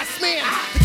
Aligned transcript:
ass 0.00 0.20
man? 0.20 0.77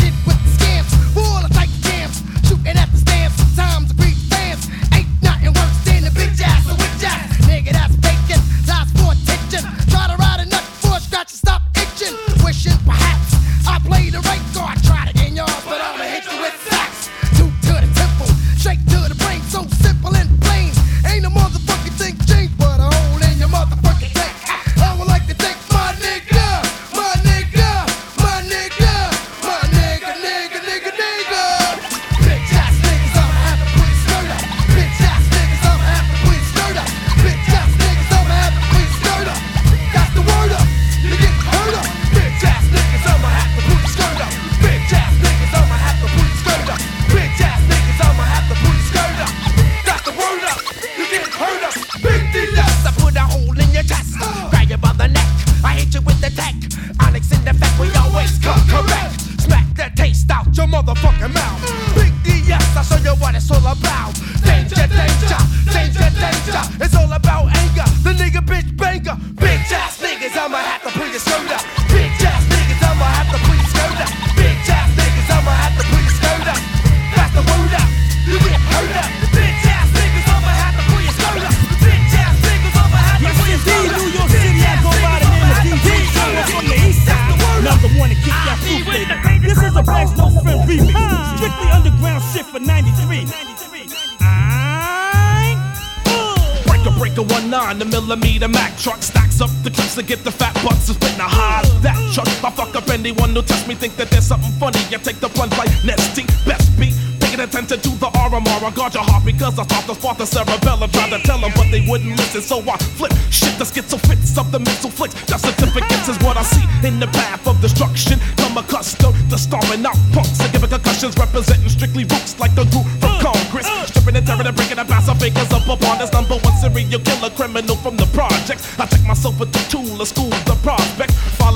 Wouldn't 112.51 112.67
so 112.67 112.71
I 112.71 112.77
flip 112.97 113.13
shit 113.29 113.57
the 113.57 113.65
schizo 113.65 113.99
fits 114.07 114.37
of 114.37 114.51
the 114.51 114.59
missile 114.59 114.89
flicks. 114.89 115.13
That 115.25 115.39
certificates 115.39 116.09
is 116.09 116.17
what 116.19 116.37
I 116.37 116.43
see 116.43 116.65
in 116.87 116.99
the 116.99 117.07
path 117.07 117.47
of 117.47 117.59
destruction. 117.61 118.19
Come 118.37 118.57
accustomed 118.57 119.15
to 119.29 119.37
storming 119.37 119.85
out 119.85 119.97
punks 120.11 120.39
and 120.39 120.51
giving 120.51 120.69
concussions, 120.69 121.17
representing 121.17 121.69
strictly 121.69 122.03
roots 122.03 122.39
like 122.39 122.53
the 122.55 122.65
group 122.65 122.87
from 122.99 123.19
Congress. 123.21 123.67
Stripping 123.87 124.15
and 124.15 124.25
tearing 124.27 124.47
and 124.47 124.55
breaking 124.55 124.79
and 124.79 124.89
pass 124.89 125.07
fakers 125.19 125.51
up 125.51 125.67
upon 125.67 125.97
this 125.99 126.11
number 126.11 126.35
one 126.35 126.55
serial 126.57 126.99
killer 126.99 127.29
criminal 127.31 127.75
from 127.77 127.95
the 127.97 128.07
projects. 128.11 128.67
I 128.79 128.85
check 128.85 129.03
myself 129.03 129.39
with 129.39 129.51
the 129.51 129.63
tool 129.69 130.01
of 130.01 130.07
school, 130.07 130.29
the 130.45 130.57
prospect. 130.63 130.92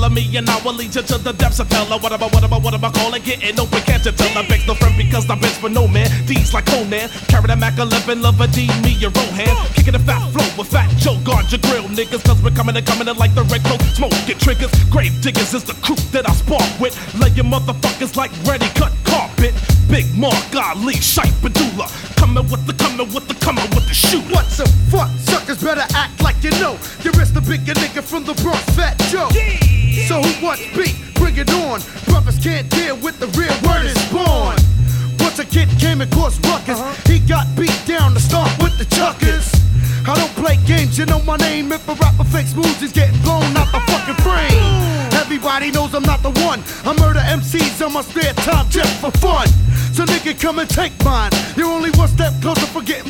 Follow 0.08 0.20
me 0.20 0.36
and 0.36 0.48
I 0.48 0.56
will 0.64 0.72
lead 0.72 0.94
you 0.94 1.02
to 1.02 1.18
the 1.18 1.32
depths 1.32 1.60
of 1.60 1.70
hell. 1.70 1.86
What 2.00 2.12
about, 2.12 2.32
what 2.32 2.44
about, 2.44 2.62
what 2.62 2.74
about 2.74 2.94
calling? 2.94 3.22
Getting 3.22 3.60
open, 3.60 3.80
can't 3.82 4.04
you 4.04 4.12
tell? 4.12 4.38
I 4.38 4.46
begs 4.48 4.66
no 4.66 4.74
friend 4.74 4.96
because 4.96 5.28
I 5.28 5.36
bitch 5.36 5.60
for 5.60 5.68
no 5.68 5.86
man. 5.86 6.08
D's 6.26 6.54
like 6.54 6.64
Conan. 6.66 7.08
Carry 7.28 7.46
the 7.46 7.56
Mac 7.56 7.78
11, 7.78 8.22
love 8.22 8.40
a 8.40 8.48
D, 8.48 8.68
me 8.82 8.96
your 8.96 9.10
Rohan. 9.10 9.52
Kicking 9.74 9.94
a 9.94 9.98
fat 9.98 10.24
flow 10.32 10.48
with 10.56 10.68
Fat 10.68 10.88
Joe. 10.96 11.18
Guard 11.24 11.52
your 11.52 11.60
grill, 11.60 11.84
niggas, 11.92 12.24
cause 12.24 12.40
we're 12.42 12.56
coming 12.56 12.76
and 12.76 12.86
coming 12.86 13.08
in 13.08 13.16
like 13.16 13.34
the 13.34 13.42
red 13.52 13.62
coat. 13.64 13.82
Smoking 13.92 14.38
triggers. 14.38 14.72
Grave 14.88 15.12
diggers 15.20 15.52
is 15.52 15.64
the 15.64 15.74
crew 15.84 16.00
that 16.12 16.28
I 16.28 16.32
spark 16.32 16.64
with. 16.80 16.96
Laying 17.20 17.50
motherfuckers 17.52 18.16
like 18.16 18.32
ready 18.48 18.68
cut 18.80 18.92
carpet. 19.04 19.52
Big 19.90 20.08
Mark 20.16 20.34
Ali, 20.56 20.94
Shipe 20.94 21.36
Badula. 21.44 21.84
Coming 22.16 22.48
with 22.48 22.64
the 22.66 22.72
coming 22.72 23.12
with 23.12 23.28
the 23.28 23.34
coming 23.44 23.68
with 23.76 23.86
the 23.86 23.94
shoot. 23.94 24.24
What 24.32 24.48
the 24.56 24.64
fuck? 24.88 25.10
Suckers 25.20 25.62
better 25.62 25.84
act 25.92 26.22
like 26.22 26.42
you 26.42 26.50
know. 26.62 26.78
You 27.04 27.12
risk 27.12 27.34
the 27.34 27.42
bigger 27.42 27.74
nigga 27.76 28.02
from 28.02 28.24
the 28.24 28.32
Bronx, 28.40 28.64
Fat 28.72 28.96
Joe. 29.12 29.28
So 29.28 29.67
who 30.48 30.56
wants 30.56 30.76
beat? 30.76 30.96
Bring 31.14 31.36
it 31.36 31.50
on. 31.52 31.80
Brothers 32.06 32.38
can't 32.38 32.68
deal 32.70 32.96
with 32.96 33.18
the 33.20 33.26
real 33.38 33.54
word 33.68 33.84
is 33.84 33.98
born. 34.10 34.56
Once 35.20 35.38
a 35.38 35.44
kid 35.44 35.68
came 35.78 36.00
and 36.00 36.10
caused 36.12 36.44
ruckus, 36.46 36.78
uh-huh. 36.78 37.12
he 37.12 37.18
got 37.18 37.46
beat 37.56 37.74
down 37.86 38.14
to 38.14 38.20
start 38.20 38.50
with 38.62 38.76
the 38.78 38.84
chuckers. 38.96 39.52
I 40.06 40.14
don't 40.14 40.34
play 40.36 40.56
games, 40.64 40.96
you 40.98 41.06
know 41.06 41.20
my 41.22 41.36
name. 41.36 41.70
If 41.72 41.86
a 41.88 41.94
rapper 41.94 42.24
fakes 42.24 42.54
moves, 42.54 42.80
he's 42.80 42.92
getting 42.92 43.20
blown 43.20 43.44
out 43.56 43.70
the 43.72 43.80
fucking 43.92 44.16
frame. 44.24 44.88
Everybody 45.20 45.70
knows 45.70 45.94
I'm 45.94 46.04
not 46.04 46.22
the 46.22 46.32
one. 46.46 46.62
I 46.84 46.96
murder 46.98 47.20
MCs 47.20 47.84
on 47.84 47.92
my 47.92 48.02
spare 48.02 48.32
time 48.32 48.68
just 48.70 49.00
for 49.00 49.10
fun. 49.18 49.48
So 49.92 50.06
nigga, 50.06 50.40
come 50.40 50.60
and 50.60 50.70
take 50.70 50.92
mine. 51.04 51.30
You're 51.56 51.68
only 51.68 51.90
one 51.90 52.08
step 52.08 52.32
closer 52.40 52.66
for 52.66 52.82
getting 52.82 53.07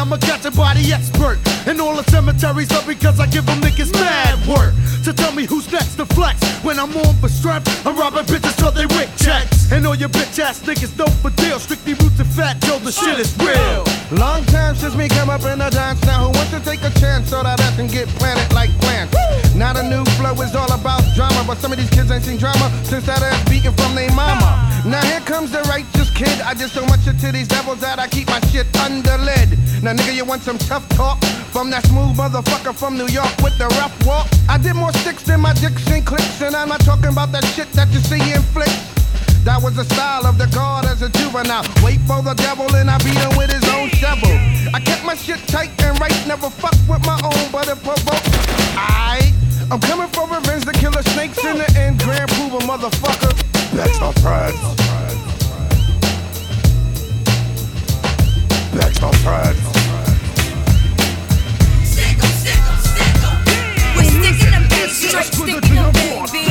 I'm 0.00 0.10
a 0.14 0.18
catch 0.18 0.46
and 0.46 0.56
body 0.56 0.94
expert. 0.94 1.38
And 1.66 1.78
all 1.78 1.94
the 1.94 2.02
cemeteries 2.10 2.70
love 2.70 2.86
because 2.86 3.20
I 3.20 3.26
give 3.26 3.44
them 3.44 3.60
niggas 3.60 3.92
mad 3.92 4.40
work. 4.48 4.72
So 5.02 5.12
tell 5.12 5.32
me 5.32 5.44
who's 5.44 5.70
next 5.70 5.96
to 5.96 6.06
flex. 6.06 6.40
When 6.64 6.78
I'm 6.78 6.96
on 6.96 7.14
for 7.16 7.28
strength, 7.28 7.68
I'm 7.86 7.96
robbing 7.98 8.24
bitches 8.24 8.56
till 8.56 8.72
they 8.72 8.86
wick 8.96 9.10
checks. 9.18 9.70
And 9.70 9.86
all 9.86 9.94
your 9.94 10.08
bitch 10.08 10.38
ass 10.38 10.62
niggas 10.62 10.96
know 10.96 11.06
for 11.20 11.30
deal. 11.30 11.58
Strictly 11.58 11.94
roots 11.94 12.18
and 12.30 12.36
fat 12.36 12.60
Joe, 12.62 12.78
the 12.78 12.92
shit 12.92 13.18
is 13.18 13.36
real. 13.38 13.84
Long 14.18 14.44
time 14.46 14.74
since 14.74 14.94
me 14.94 15.08
come 15.08 15.30
up 15.30 15.42
in 15.44 15.58
the 15.58 15.70
dance 15.70 16.02
now. 16.04 16.26
Who 16.26 16.30
wants 16.36 16.50
to 16.50 16.60
take 16.60 16.82
a 16.82 16.90
chance 16.98 17.30
so 17.30 17.42
that 17.42 17.60
I 17.60 17.70
can 17.76 17.86
get 17.86 18.08
planted 18.18 18.52
like 18.52 18.70
plants? 18.80 19.14
Not 19.54 19.76
a 19.76 19.82
new 19.82 20.04
flow 20.18 20.34
is 20.42 20.54
all 20.54 20.70
about 20.72 21.02
drama, 21.14 21.44
but 21.46 21.58
some 21.58 21.72
of 21.72 21.78
these 21.78 21.90
kids 21.90 22.10
ain't 22.10 22.24
seen 22.24 22.38
drama 22.38 22.70
since 22.84 23.06
that 23.06 23.22
ass 23.22 23.38
beating 23.48 23.72
from 23.72 23.94
their 23.94 24.10
mama. 24.12 24.50
Now 24.84 25.02
here 25.04 25.20
comes 25.20 25.52
the 25.52 25.62
righteous 25.62 26.10
kid. 26.10 26.40
I 26.42 26.54
did 26.54 26.70
so 26.70 26.84
much 26.86 27.04
to 27.04 27.32
these 27.32 27.48
devils 27.48 27.80
that 27.80 27.98
I 27.98 28.08
keep 28.08 28.28
my 28.28 28.40
shit 28.50 28.66
under 28.76 29.18
lid. 29.18 29.58
Now 29.82 29.94
nigga, 29.94 30.14
you 30.14 30.24
want 30.24 30.42
some 30.42 30.58
tough 30.58 30.88
talk 30.90 31.22
from 31.54 31.70
that 31.70 31.86
smooth 31.86 32.16
motherfucker 32.16 32.74
from 32.74 32.96
New 32.96 33.08
York 33.08 33.32
with 33.42 33.56
the 33.58 33.68
rough 33.80 33.94
walk? 34.06 34.26
I 34.48 34.58
did 34.58 34.74
more 34.74 34.92
sticks 34.92 35.22
than 35.22 35.40
my 35.40 35.54
Dixon 35.54 36.02
clicks, 36.04 36.40
and 36.42 36.54
I'm 36.54 36.68
not 36.68 36.80
talking 36.80 37.10
about 37.10 37.32
that 37.32 37.44
shit 37.44 37.70
that 37.72 37.88
you 37.92 38.00
see 38.00 38.32
in 38.32 38.42
flicks. 38.54 39.00
That 39.50 39.64
was 39.64 39.74
the 39.74 39.82
style 39.82 40.26
of 40.26 40.38
the 40.38 40.46
guard 40.54 40.86
as 40.86 41.02
a 41.02 41.08
juvenile. 41.10 41.66
Wait 41.82 41.98
for 42.06 42.22
the 42.22 42.34
devil 42.34 42.70
and 42.76 42.88
I 42.88 42.98
beat 42.98 43.18
him 43.18 43.34
with 43.36 43.50
his 43.50 43.66
own 43.74 43.90
shovel. 43.90 44.30
I 44.70 44.78
kept 44.78 45.04
my 45.04 45.16
shit 45.16 45.42
tight 45.48 45.74
and 45.82 45.98
right, 45.98 46.14
never 46.24 46.48
fuck 46.48 46.78
with 46.86 47.02
my 47.02 47.18
own, 47.26 47.50
but 47.50 47.66
it 47.66 47.82
provoked. 47.82 48.30
I, 48.78 49.34
I'm 49.68 49.80
coming 49.80 50.06
for 50.14 50.30
revenge 50.30 50.66
to 50.66 50.72
kill 50.72 50.92
the 50.92 51.02
snakes 51.02 51.42
in 51.44 51.58
the 51.58 51.66
end. 51.74 51.98
Grand 51.98 52.30
prove 52.30 52.54
a 52.54 52.58
motherfucker. 52.62 53.34
That's 53.74 53.98
my 53.98 54.12
pride. 54.22 54.54
That's 58.70 59.00
my 59.02 59.10
pride. 59.26 59.58
We're 63.98 64.06
sticking 64.14 64.52
them 64.54 64.68
baby, 64.70 64.94
straight 64.94 65.26
sticking 65.26 65.74
them 65.74 65.90
baby. 65.90 66.50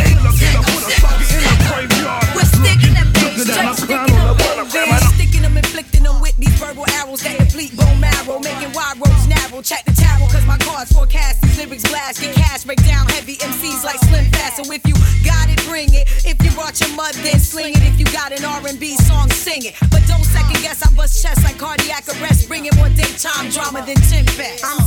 We're 2.59 2.75
sticking 2.75 2.93
them 2.93 3.07
baby, 3.13 3.39
straight 3.47 3.75
sticking 3.75 4.15
them 4.19 4.67
baby. 4.67 4.97
Sticking 5.15 5.41
them, 5.41 5.57
inflicting 5.57 6.03
them 6.03 6.19
with 6.19 6.35
these 6.37 6.55
verbal 6.59 6.85
arrows 6.99 7.21
that 7.23 7.39
deplete 7.39 7.75
bone 7.75 7.99
marrow, 7.99 8.39
making 8.39 8.73
wide 8.73 8.99
roads 8.99 9.27
narrow. 9.27 9.61
Check 9.61 9.85
the 9.85 9.95
tarot, 9.95 10.27
cause 10.27 10.45
my 10.45 10.57
cards 10.57 10.91
forecast 10.91 11.41
these 11.41 11.57
lyrics 11.57 11.87
blast. 11.87 12.21
Get 12.21 12.35
cash, 12.35 12.63
break 12.65 12.83
down 12.83 13.07
heavy 13.15 13.35
MCs 13.37 13.83
like 13.83 13.99
Slim 14.11 14.25
Fast. 14.31 14.57
So 14.59 14.71
if 14.71 14.83
you 14.85 14.95
got 15.23 15.47
it, 15.47 15.63
bring 15.67 15.93
it. 15.93 16.07
If 16.27 16.43
you 16.43 16.51
brought 16.51 16.79
your 16.81 16.91
mud, 16.95 17.15
then 17.23 17.39
sling 17.39 17.75
it. 17.75 17.83
If 17.83 17.99
you 17.99 18.05
got 18.11 18.31
an 18.35 18.43
R&B 18.43 18.95
song, 19.07 19.29
sing 19.31 19.63
it. 19.63 19.75
But 19.91 20.03
don't 20.07 20.23
second 20.23 20.59
guess, 20.61 20.83
I 20.83 20.91
bust 20.95 21.23
chest 21.23 21.43
like 21.43 21.57
cardiac 21.57 22.07
arrest. 22.19 22.47
Bringing 22.47 22.75
more 22.75 22.89
daytime 22.89 23.49
drama 23.49 23.85
than 23.85 23.95
Tim 24.11 24.25
Fest. 24.35 24.65
I'm 24.65 24.83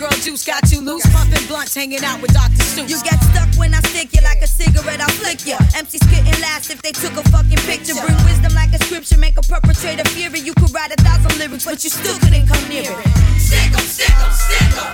girl 0.00 0.16
juice 0.24 0.44
got 0.46 0.64
you 0.72 0.80
loose. 0.80 1.04
Pumping 1.12 1.46
blunts, 1.46 1.74
hanging 1.74 2.02
out 2.02 2.22
with 2.22 2.32
Dr. 2.32 2.64
Seuss. 2.64 2.88
You 2.88 2.96
get 3.04 3.20
stuck 3.20 3.52
when 3.60 3.74
I 3.74 3.80
stick 3.92 4.08
you 4.16 4.22
like 4.24 4.40
a 4.40 4.48
cigarette, 4.48 5.00
I'll 5.00 5.16
flick 5.20 5.44
you. 5.44 5.60
MCs 5.76 6.00
couldn't 6.08 6.40
last 6.40 6.70
if 6.72 6.80
they 6.80 6.92
took 6.92 7.12
a 7.20 7.24
fucking 7.28 7.60
picture. 7.68 7.92
Bring 8.00 8.16
wisdom 8.24 8.54
like 8.54 8.72
a 8.72 8.80
scripture, 8.82 9.18
make 9.18 9.36
a 9.36 9.42
perpetrator 9.42 10.08
fury. 10.16 10.40
You 10.40 10.54
could 10.54 10.72
write 10.72 10.90
a 10.90 10.98
thousand 11.04 11.36
lyrics, 11.38 11.66
but 11.66 11.84
you 11.84 11.90
still 11.90 12.18
couldn't 12.18 12.48
come 12.48 12.64
near 12.72 12.88
it. 12.88 13.08
Stick 13.36 13.76
'em, 13.76 13.84
stick 13.84 14.16
'em, 14.16 14.32
stick 14.32 14.72
'em. 14.80 14.92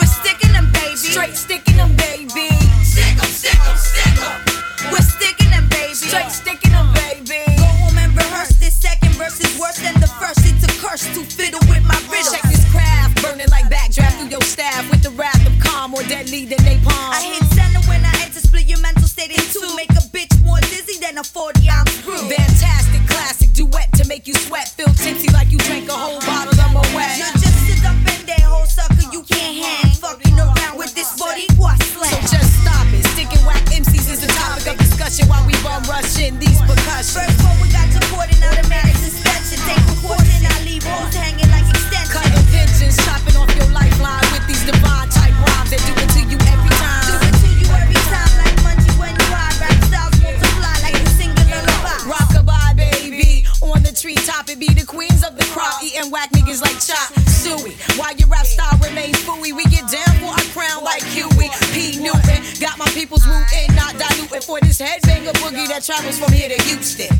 We're 0.00 0.08
sticking 0.08 0.52
them, 0.56 0.72
baby. 0.72 0.96
Straight 0.96 1.36
sticking 1.36 1.76
them, 1.76 1.92
baby. 1.96 2.48
Stick 2.80 3.20
'em, 3.20 3.28
stick 3.28 3.60
'em, 3.68 3.76
stick 3.76 4.16
'em. 4.16 4.32
We're 4.90 5.04
sticking 5.04 5.50
them, 5.52 5.68
baby. 5.68 5.94
Straight 5.94 6.32
sticking 6.32 6.67
deadly 16.46 16.56
than 16.56 16.78
napalm. 16.78 17.10
I 17.10 17.22
hit 17.22 17.42
center 17.50 17.80
when 17.88 18.04
I 18.04 18.12
enter, 18.22 18.40
split 18.40 18.68
your 18.68 18.80
mental 18.80 19.08
state 19.08 19.30
in 19.30 19.42
two. 19.50 19.64
Make 19.74 19.90
a 19.90 20.04
bitch 20.14 20.30
more 20.44 20.60
dizzy 20.60 21.00
than 21.00 21.18
a 21.18 21.24
40 21.24 21.68
ounce 21.70 21.90
screw. 21.98 22.18
Fantastic 22.28 23.02
classic 23.08 23.52
duet 23.52 23.90
to 23.94 24.06
make 24.06 24.26
you 24.26 24.34
sweat, 24.34 24.68
feel 24.68 24.92
tipsy 24.94 25.32
like 25.32 25.50
you 25.50 25.58
drank 25.58 25.88
a 25.88 25.92
whole 25.92 26.20
bottle 26.20 26.54
of 26.54 26.72
Moet. 26.72 26.94
You're 27.18 27.34
just 27.42 27.58
sit 27.66 27.82
up 27.84 27.96
in 27.96 28.26
there, 28.26 28.46
whole 28.46 28.66
sucker. 28.66 29.08
You 29.12 29.22
can't 29.22 29.56
hang. 29.64 29.92
Fucking 29.94 30.38
around 30.38 30.78
with 30.78 30.94
this 30.94 31.18
body, 31.18 31.46
what 31.56 31.80
So 31.82 32.16
just 32.30 32.62
stop 32.62 32.86
it. 32.92 33.04
Sticking 33.14 33.44
whack 33.46 33.64
MCs 33.66 34.10
is 34.10 34.20
the 34.20 34.30
topic 34.38 34.66
of 34.68 34.78
discussion 34.78 35.28
while 35.28 35.44
we 35.46 35.54
bum 35.62 35.82
rushing 35.84 36.38
gotta 36.98 37.67
niggas 56.48 56.62
like 56.62 56.80
Chop 56.80 57.12
Suey. 57.28 57.76
While 57.98 58.14
your 58.16 58.28
rap 58.28 58.46
style 58.46 58.78
remains 58.78 59.16
fooey, 59.24 59.52
we 59.52 59.64
get 59.64 59.88
down 59.90 60.08
for 60.20 60.32
our 60.32 60.48
crown 60.56 60.84
like 60.84 61.02
Huey 61.02 61.48
P. 61.72 62.00
Newton. 62.00 62.42
Got 62.60 62.78
my 62.78 62.86
people's 62.86 63.26
rootin', 63.26 63.74
not 63.74 63.96
diluting 63.98 64.40
for 64.40 64.60
this 64.60 64.80
headbanger 64.80 65.32
boogie 65.40 65.68
that 65.68 65.84
travels 65.84 66.18
from 66.18 66.32
here 66.32 66.48
to 66.48 66.62
Houston. 66.64 67.16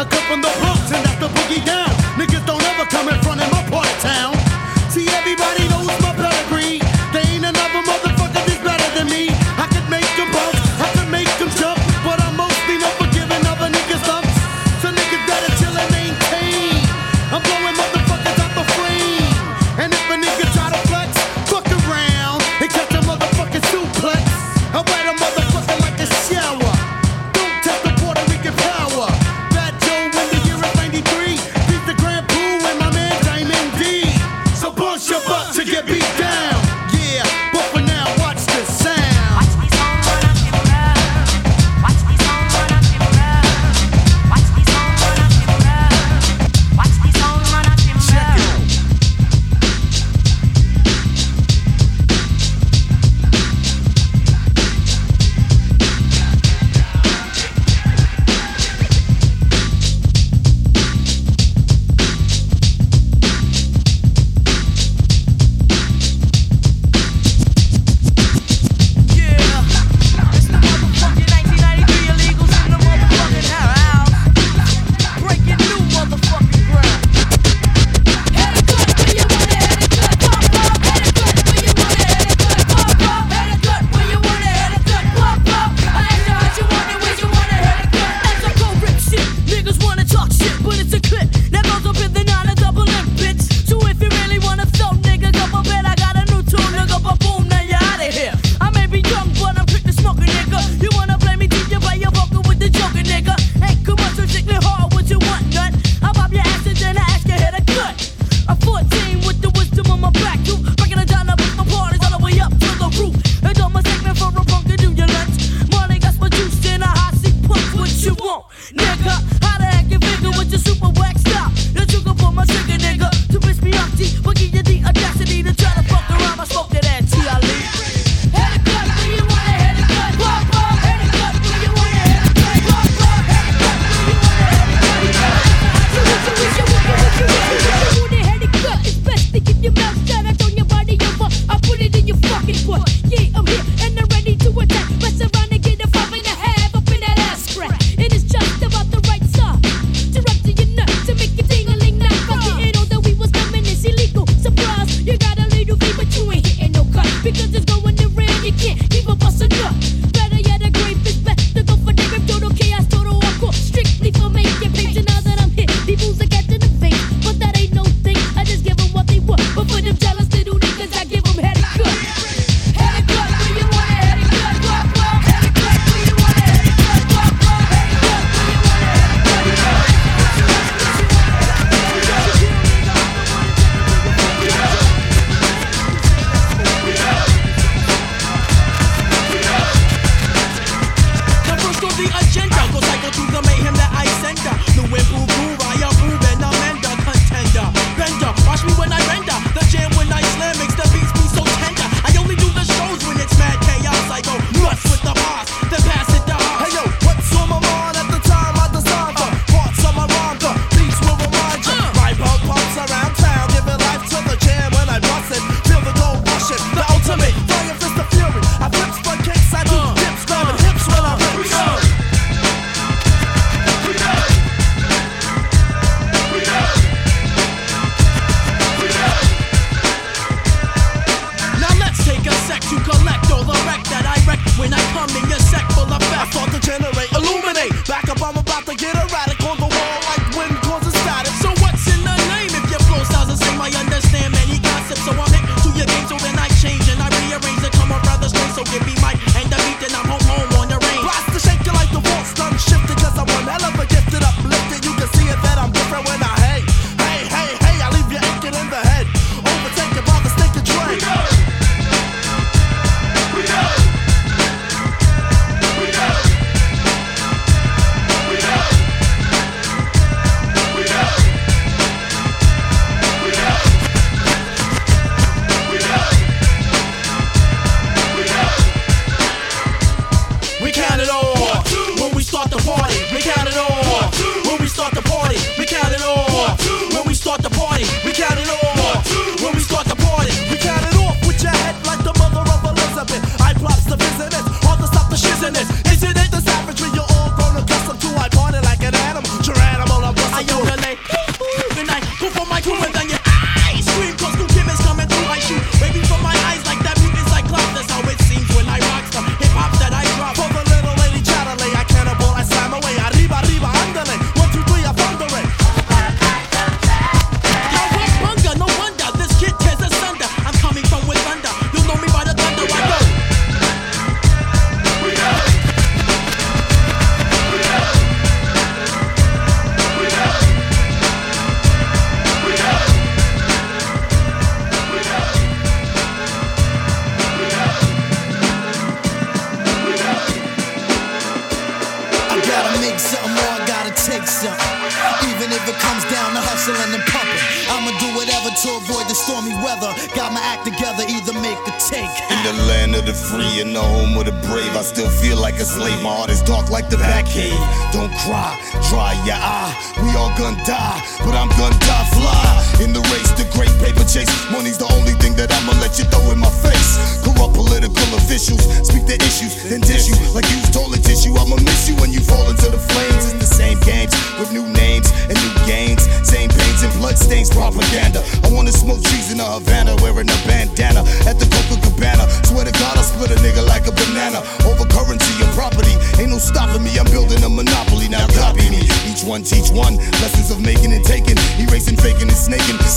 I 0.00 0.04
come 0.04 0.24
from 0.24 0.40
the 0.40 0.48
Bronx 0.64 0.80
and 0.96 1.04
that's 1.04 1.20
the 1.20 1.28
boogie 1.28 1.60
down. 1.60 1.92
Niggas 2.16 2.46
don't 2.46 2.64
ever 2.72 2.88
come 2.88 3.12
in 3.12 3.20
front 3.20 3.44
of 3.44 3.52
my 3.52 3.60
part 3.68 3.84
of 3.84 4.00
town. 4.00 4.32
See, 4.88 5.04
everybody 5.12 5.68
knows 5.68 5.92
my 6.00 6.16
pedigree. 6.16 6.80
They 7.12 7.20
ain't 7.28 7.44
another 7.44 7.84
motherfucker 7.84 8.32
that's 8.32 8.64
better 8.64 8.88
than 8.96 9.12
me. 9.12 9.28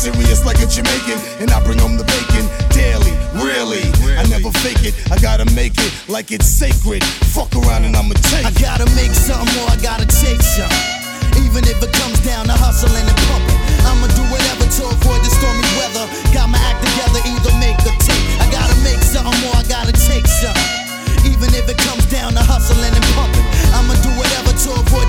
Serious 0.04 0.44
like 0.44 0.60
a 0.60 0.68
Jamaican, 0.68 1.16
and 1.39 1.48
I 1.48 1.63
bring 1.63 1.80
home 1.80 1.96
the 1.96 2.04
bacon 2.04 2.44
daily. 2.76 3.16
Really, 3.39 3.88
I 4.20 4.28
never 4.28 4.52
fake 4.60 4.84
it. 4.84 4.92
I 5.08 5.16
gotta 5.16 5.48
make 5.56 5.80
it 5.80 5.96
like 6.12 6.36
it's 6.36 6.44
sacred. 6.44 7.00
Fuck 7.32 7.56
around 7.56 7.88
and 7.88 7.96
I'ma 7.96 8.12
take 8.28 8.44
I 8.44 8.52
gotta 8.60 8.84
make 9.00 9.16
something 9.16 9.48
or 9.63 9.72
I 9.72 9.80
gotta 9.80 10.04
take 10.04 10.44
something. 10.44 11.39
Even 11.39 11.63
if 11.72 11.80
it 11.80 11.96
comes 11.96 12.20
down 12.20 12.52
to 12.52 12.56
hustling 12.60 13.08
and 13.08 13.20
pumping, 13.32 13.56
I'ma 13.88 14.12
do 14.12 14.28
whatever 14.28 14.68
to 14.68 14.82
avoid 14.92 15.24
the 15.24 15.32
stormy 15.39 15.63
weather. 15.80 16.04
Got 16.36 16.52
my 16.52 16.60
act 16.68 16.84
together, 16.84 17.24
either 17.24 17.56
make 17.63 17.80
or 17.88 17.96
take. 18.04 18.28
I 18.44 18.52
gotta 18.52 18.76
make 18.84 19.00
something 19.00 19.32
or 19.48 19.56
I 19.56 19.63
gotta 19.72 19.96
take 19.96 20.28
something. 20.28 20.84
Even 21.32 21.48
if 21.56 21.72
it 21.72 21.80
comes 21.80 22.04
down 22.12 22.36
to 22.36 22.44
hustling 22.44 22.92
and 22.92 23.08
pumping, 23.16 23.48
I'ma 23.72 23.96
do 24.04 24.12
whatever 24.20 24.52
to 24.52 24.70
avoid 24.84 25.03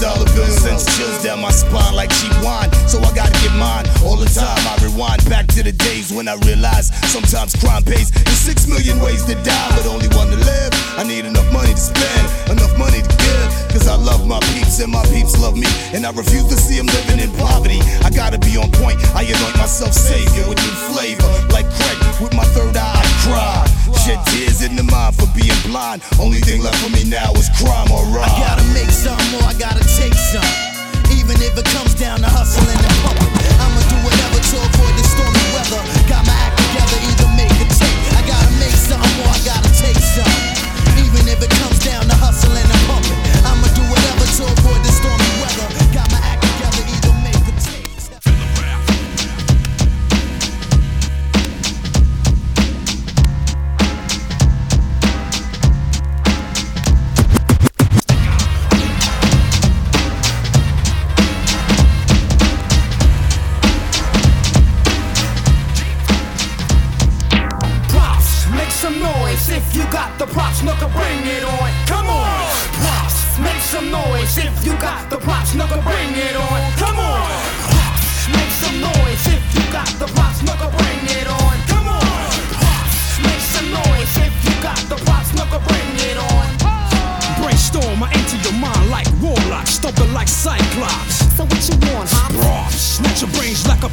dollar 0.00 0.24
bills 0.32 0.56
sends 0.56 0.88
chills 0.96 1.22
down 1.22 1.40
my 1.40 1.52
spine 1.52 1.94
like 1.94 2.08
cheap 2.10 2.32
wine. 2.42 2.72
So 2.88 2.98
I 3.04 3.12
gotta 3.14 3.36
get 3.44 3.52
mine 3.60 3.84
all 4.02 4.16
the 4.16 4.26
time. 4.32 4.58
I 4.64 4.74
rewind 4.80 5.28
back 5.28 5.46
to 5.54 5.62
the 5.62 5.72
days 5.72 6.10
when 6.10 6.26
I 6.26 6.40
realized 6.48 6.94
sometimes 7.12 7.54
crime 7.60 7.84
pays. 7.84 8.10
There's 8.10 8.40
six 8.40 8.66
million 8.66 8.98
ways 9.00 9.24
to 9.28 9.34
die, 9.44 9.70
but 9.76 9.86
only 9.86 10.08
one 10.16 10.32
to 10.32 10.40
live. 10.40 10.72
I 10.96 11.04
need 11.04 11.24
enough 11.26 11.46
money 11.52 11.76
to 11.76 11.84
spend, 11.92 12.24
enough 12.50 12.72
money 12.78 13.04
to 13.04 13.12
give. 13.20 13.48
Cause 13.70 13.86
I 13.86 13.94
love 13.94 14.26
my 14.26 14.40
peeps 14.56 14.80
and 14.80 14.90
my 14.90 15.04
peeps 15.12 15.38
love 15.38 15.56
me. 15.56 15.68
And 15.92 16.06
I 16.06 16.10
refuse 16.10 16.48
to 16.48 16.56
see 16.56 16.80
them 16.80 16.86
living 16.86 17.20
in 17.20 17.30
poverty. 17.36 17.78
I 18.02 18.10
gotta 18.10 18.38
be 18.38 18.56
on 18.56 18.72
point. 18.72 18.98
I 19.14 19.22
anoint 19.28 19.56
myself 19.60 19.92
savior 19.92 20.48
with 20.48 20.58
new 20.58 20.76
flavor. 20.90 21.28
Like 21.52 21.68
Craig, 21.76 21.98
with 22.24 22.34
my 22.34 22.44
third 22.56 22.76
eye, 22.76 22.96
I 22.96 23.04
cry. 23.28 23.89
Shed 24.00 24.24
tears 24.32 24.62
in 24.64 24.76
the 24.76 24.82
mind 24.84 25.14
for 25.16 25.28
being 25.36 25.60
blind. 25.68 26.00
Only 26.18 26.40
thing 26.40 26.62
left 26.62 26.80
for 26.80 26.88
me 26.88 27.04
now 27.04 27.32
is 27.36 27.52
crime 27.60 27.92
or 27.92 28.00
I 28.00 28.16
rob. 28.16 28.32
gotta 28.40 28.66
make 28.72 28.88
something 28.88 29.36
or 29.36 29.44
I 29.44 29.52
gotta 29.60 29.84
take 29.84 30.16
something. 30.16 31.12
Even 31.20 31.36
if 31.44 31.52
it 31.58 31.68
comes 31.76 31.92
down 31.94 32.20
to 32.24 32.28
hustling 32.32 32.80
and 32.80 32.96
pumping, 33.04 33.28
I'ma 33.60 33.80
do 33.92 33.96
whatever 34.00 34.40
to 34.40 34.56
avoid 34.56 34.94
the 34.96 35.09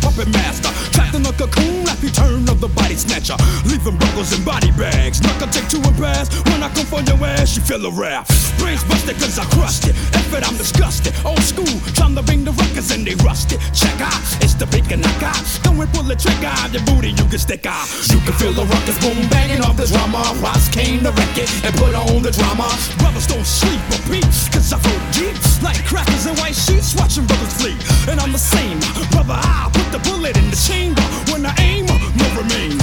puppet 0.01 0.27
master. 0.29 1.16
A 1.27 1.33
cocoon 1.33 1.83
like 1.83 2.01
return 2.01 2.47
of 2.47 2.59
the 2.61 2.67
body 2.69 2.95
snatcher. 2.95 3.35
Leaving 3.65 3.97
buckles 3.97 4.31
and 4.31 4.43
body 4.45 4.71
bags. 4.71 5.21
Not 5.21 5.39
gonna 5.39 5.51
take 5.51 5.67
two 5.67 5.81
and 5.83 5.97
pass. 5.97 6.31
When 6.47 6.63
I 6.63 6.69
come 6.73 6.85
for 6.85 7.01
your 7.01 7.19
ass, 7.25 7.55
you 7.55 7.61
feel 7.61 7.85
a 7.85 7.91
rap. 7.91 8.27
Brains 8.57 8.83
busted 8.85 9.17
cause 9.19 9.37
I 9.37 9.45
crushed 9.51 9.87
it. 9.87 9.95
It, 10.27 10.43
I'm 10.43 10.57
disgusted. 10.57 11.13
Old 11.25 11.41
school, 11.41 11.65
trying 11.95 12.15
to 12.15 12.21
bring 12.21 12.43
the 12.43 12.51
records 12.51 12.91
and 12.91 13.07
they 13.07 13.15
rusted. 13.23 13.59
Check 13.73 13.95
out, 14.01 14.21
it's 14.43 14.53
the 14.53 14.67
big 14.67 14.91
and 14.91 15.05
I 15.05 15.13
got. 15.19 15.41
Don't 15.63 15.79
pull 15.93 16.03
the 16.03 16.15
trigger 16.15 16.51
your 16.71 16.83
booty, 16.85 17.09
you 17.09 17.25
can 17.25 17.39
stick 17.39 17.65
out. 17.65 17.87
You 18.11 18.19
can 18.21 18.33
feel 18.37 18.53
the 18.53 18.65
ruckus 18.65 18.99
boom 18.99 19.17
banging 19.29 19.61
off 19.63 19.77
the 19.77 19.87
drama. 19.87 20.21
Ross 20.43 20.69
came 20.69 20.99
to 21.03 21.11
wreck 21.11 21.37
it 21.37 21.49
and 21.65 21.73
put 21.75 21.95
on 21.95 22.21
the 22.21 22.31
drama. 22.31 22.67
Brothers 22.99 23.25
don't 23.25 23.47
sleep 23.47 23.81
or 23.89 24.01
peep, 24.11 24.29
cause 24.53 24.73
I 24.73 24.77
float 24.77 25.03
deep. 25.15 25.35
Like 25.63 25.79
crackers 25.85 26.27
in 26.27 26.35
white 26.37 26.55
sheets, 26.55 26.93
watching 26.93 27.25
brothers 27.25 27.53
flee. 27.57 27.77
And 28.11 28.19
I'm 28.19 28.31
the 28.31 28.41
same, 28.41 28.77
brother. 29.09 29.33
I 29.33 29.71
put 29.73 29.89
the 29.89 30.01
bullet 30.05 30.37
in 30.37 30.49
the 30.51 30.59
chamber. 30.59 31.01
When 31.31 31.45
I 31.45 31.53
aim, 31.59 31.85
no 31.85 32.27
remain. 32.39 32.77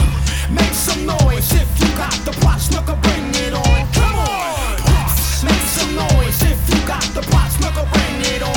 Make 0.50 0.74
some 0.74 1.06
noise 1.06 1.52
if 1.52 1.68
you 1.80 1.88
got 1.96 2.14
the 2.24 2.32
props, 2.40 2.70
knuckle 2.70 2.96
bring 3.02 3.26
it 3.46 3.54
on. 3.54 3.92
Come 3.92 4.18
on. 4.18 4.76
Make 5.44 5.66
some 5.78 5.94
noise 5.94 6.42
if 6.42 6.58
you 6.70 6.86
got 6.86 7.04
the 7.14 7.22
props, 7.30 7.60
knuckle 7.60 7.86
bring 7.92 8.34
it 8.34 8.42
on. 8.42 8.53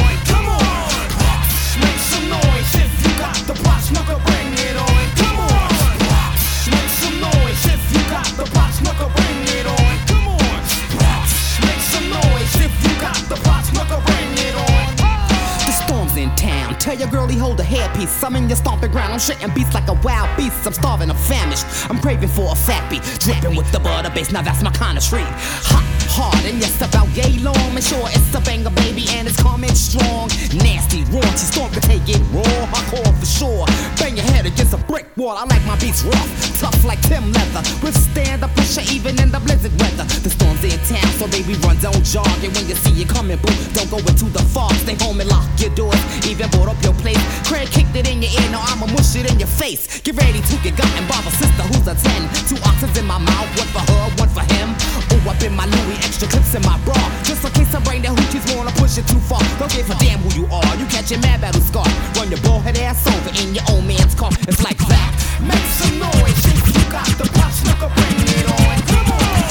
Tell 16.88 16.96
your 16.96 17.10
girlie 17.10 17.36
hold 17.36 17.60
a 17.60 17.64
hairpiece. 17.64 18.24
I'm 18.24 18.38
in 18.38 18.48
your 18.48 18.56
stomping 18.56 18.92
ground. 18.92 19.12
I'm 19.12 19.20
shitting 19.20 19.54
beats 19.54 19.74
like 19.74 19.90
a 19.90 19.94
wild 20.08 20.30
beast. 20.38 20.66
I'm 20.66 20.72
starving, 20.72 21.10
I'm 21.10 21.18
famished. 21.18 21.66
I'm 21.90 22.00
craving 22.00 22.30
for 22.30 22.50
a 22.50 22.56
fat 22.56 22.90
beat. 22.90 23.04
Dripping 23.20 23.58
with 23.58 23.70
the 23.74 23.80
butter 23.82 24.10
base. 24.10 24.32
Now 24.32 24.42
that's 24.42 24.64
my 24.64 24.72
kind 24.72 24.98
of 24.98 25.04
street. 25.04 25.28
Hot, 25.28 25.84
hard, 26.18 26.42
and 26.50 26.58
yes, 26.58 26.82
about 26.82 27.08
yay 27.14 27.38
long. 27.46 27.62
Make 27.74 27.86
sure 27.86 28.02
it's 28.10 28.34
a 28.34 28.42
banger, 28.42 28.74
baby, 28.82 29.06
and 29.14 29.30
it's 29.30 29.38
coming 29.38 29.74
strong. 29.78 30.28
Nasty, 30.58 31.06
raunchy, 31.14 31.46
storm 31.54 31.70
can 31.70 31.86
take 31.86 32.10
it 32.10 32.22
raw. 32.34 32.44
Hardcore 32.74 33.14
for 33.22 33.30
sure. 33.30 33.66
Bang 34.02 34.18
your 34.18 34.26
head 34.34 34.46
against 34.46 34.74
a 34.74 34.82
brick 34.90 35.06
wall. 35.16 35.38
I 35.38 35.46
like 35.46 35.64
my 35.70 35.78
beats 35.78 36.02
rough, 36.04 36.30
tough 36.60 36.84
like 36.84 37.02
Tim 37.06 37.32
Leather. 37.32 37.62
Withstand 37.86 38.42
the 38.42 38.50
pressure 38.58 38.86
even 38.90 39.22
in 39.22 39.30
the 39.30 39.40
blizzard 39.40 39.74
weather. 39.80 40.06
The 40.26 40.32
storm's 40.34 40.64
in 40.66 40.80
town, 40.90 41.08
so 41.22 41.30
baby, 41.30 41.54
run, 41.62 41.78
don't 41.78 42.04
jog. 42.04 42.28
And 42.42 42.52
when 42.58 42.66
you 42.66 42.76
see 42.76 42.98
it 42.98 43.10
coming, 43.10 43.38
boo, 43.38 43.54
don't 43.78 43.90
go 43.94 44.02
into 44.02 44.26
the 44.34 44.44
fog. 44.50 44.74
Stay 44.82 44.98
home 45.06 45.22
and 45.22 45.30
lock 45.30 45.46
your 45.62 45.74
doors. 45.78 46.02
Even 46.26 46.50
board 46.50 46.70
up 46.74 46.82
your 46.82 46.98
place. 46.98 47.22
Craig 47.46 47.70
kicked 47.70 47.96
it 47.96 48.10
in 48.10 48.22
your 48.26 48.32
ear, 48.42 48.50
now 48.50 48.66
I'ma 48.66 48.88
mush 48.90 49.16
it 49.16 49.30
in 49.30 49.38
your 49.38 49.52
face. 49.62 50.02
Get 50.02 50.18
ready 50.18 50.42
to 50.42 50.56
get 50.66 50.76
got 50.76 50.90
and 50.98 51.08
bother 51.08 51.32
sister 51.32 51.64
who's 51.70 51.86
a 51.86 51.96
10. 51.96 52.26
Two 52.50 52.58
oxys 52.66 52.98
in 52.98 53.06
my 53.06 53.18
mouth, 53.18 53.50
one 53.58 53.70
for 53.70 53.84
her, 53.86 54.06
one 54.18 54.32
for 54.34 54.46
him. 54.56 54.74
Oh, 55.14 55.32
up 55.32 55.42
in 55.44 55.54
my 55.56 55.66
Louis, 55.66 56.00
extra 56.08 56.28
clips 56.30 56.56
in 56.56 56.62
my 56.64 56.80
bra. 56.88 56.96
Just 57.24 57.44
in 57.44 57.52
case 57.52 57.76
I 57.76 57.80
bring 57.84 58.02
the 58.02 58.10
hoochies 58.10 58.46
wanna 58.56 58.72
push 58.80 58.98
it 58.98 59.06
too 59.08 59.20
far. 59.20 59.44
Don't 59.60 59.72
give 59.72 59.90
a 59.92 59.96
damn 60.00 60.20
who 60.24 60.32
you 60.40 60.46
are. 60.48 60.72
You 60.80 60.86
catch 60.88 61.12
your 61.12 61.20
mad 61.20 61.42
battle 61.42 61.62
scar. 61.62 61.88
Run 62.16 62.32
your 62.32 62.42
bald 62.42 62.64
head 62.64 62.78
ass 62.80 63.06
over 63.06 63.32
in 63.44 63.54
your 63.54 63.66
old 63.70 63.86
man's 63.86 64.16
car. 64.16 64.32
It's 64.48 64.64
like 64.64 64.80
that. 64.88 65.12
Make 65.44 65.68
some 65.80 66.00
noise 66.00 66.42
if 66.48 66.64
you 66.64 66.84
got 66.90 67.08
the 67.20 67.28
props, 67.36 67.60
knuckle 67.66 67.92
bring 67.92 68.20
it 68.24 68.48
on. 68.48 68.78
Come 68.88 69.12
on. 69.12 69.42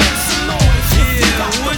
Make 0.00 0.18
some 0.28 0.44
noise 0.52 0.90
if 1.00 1.08
you 1.24 1.30
got 1.40 1.54
the 1.64 1.73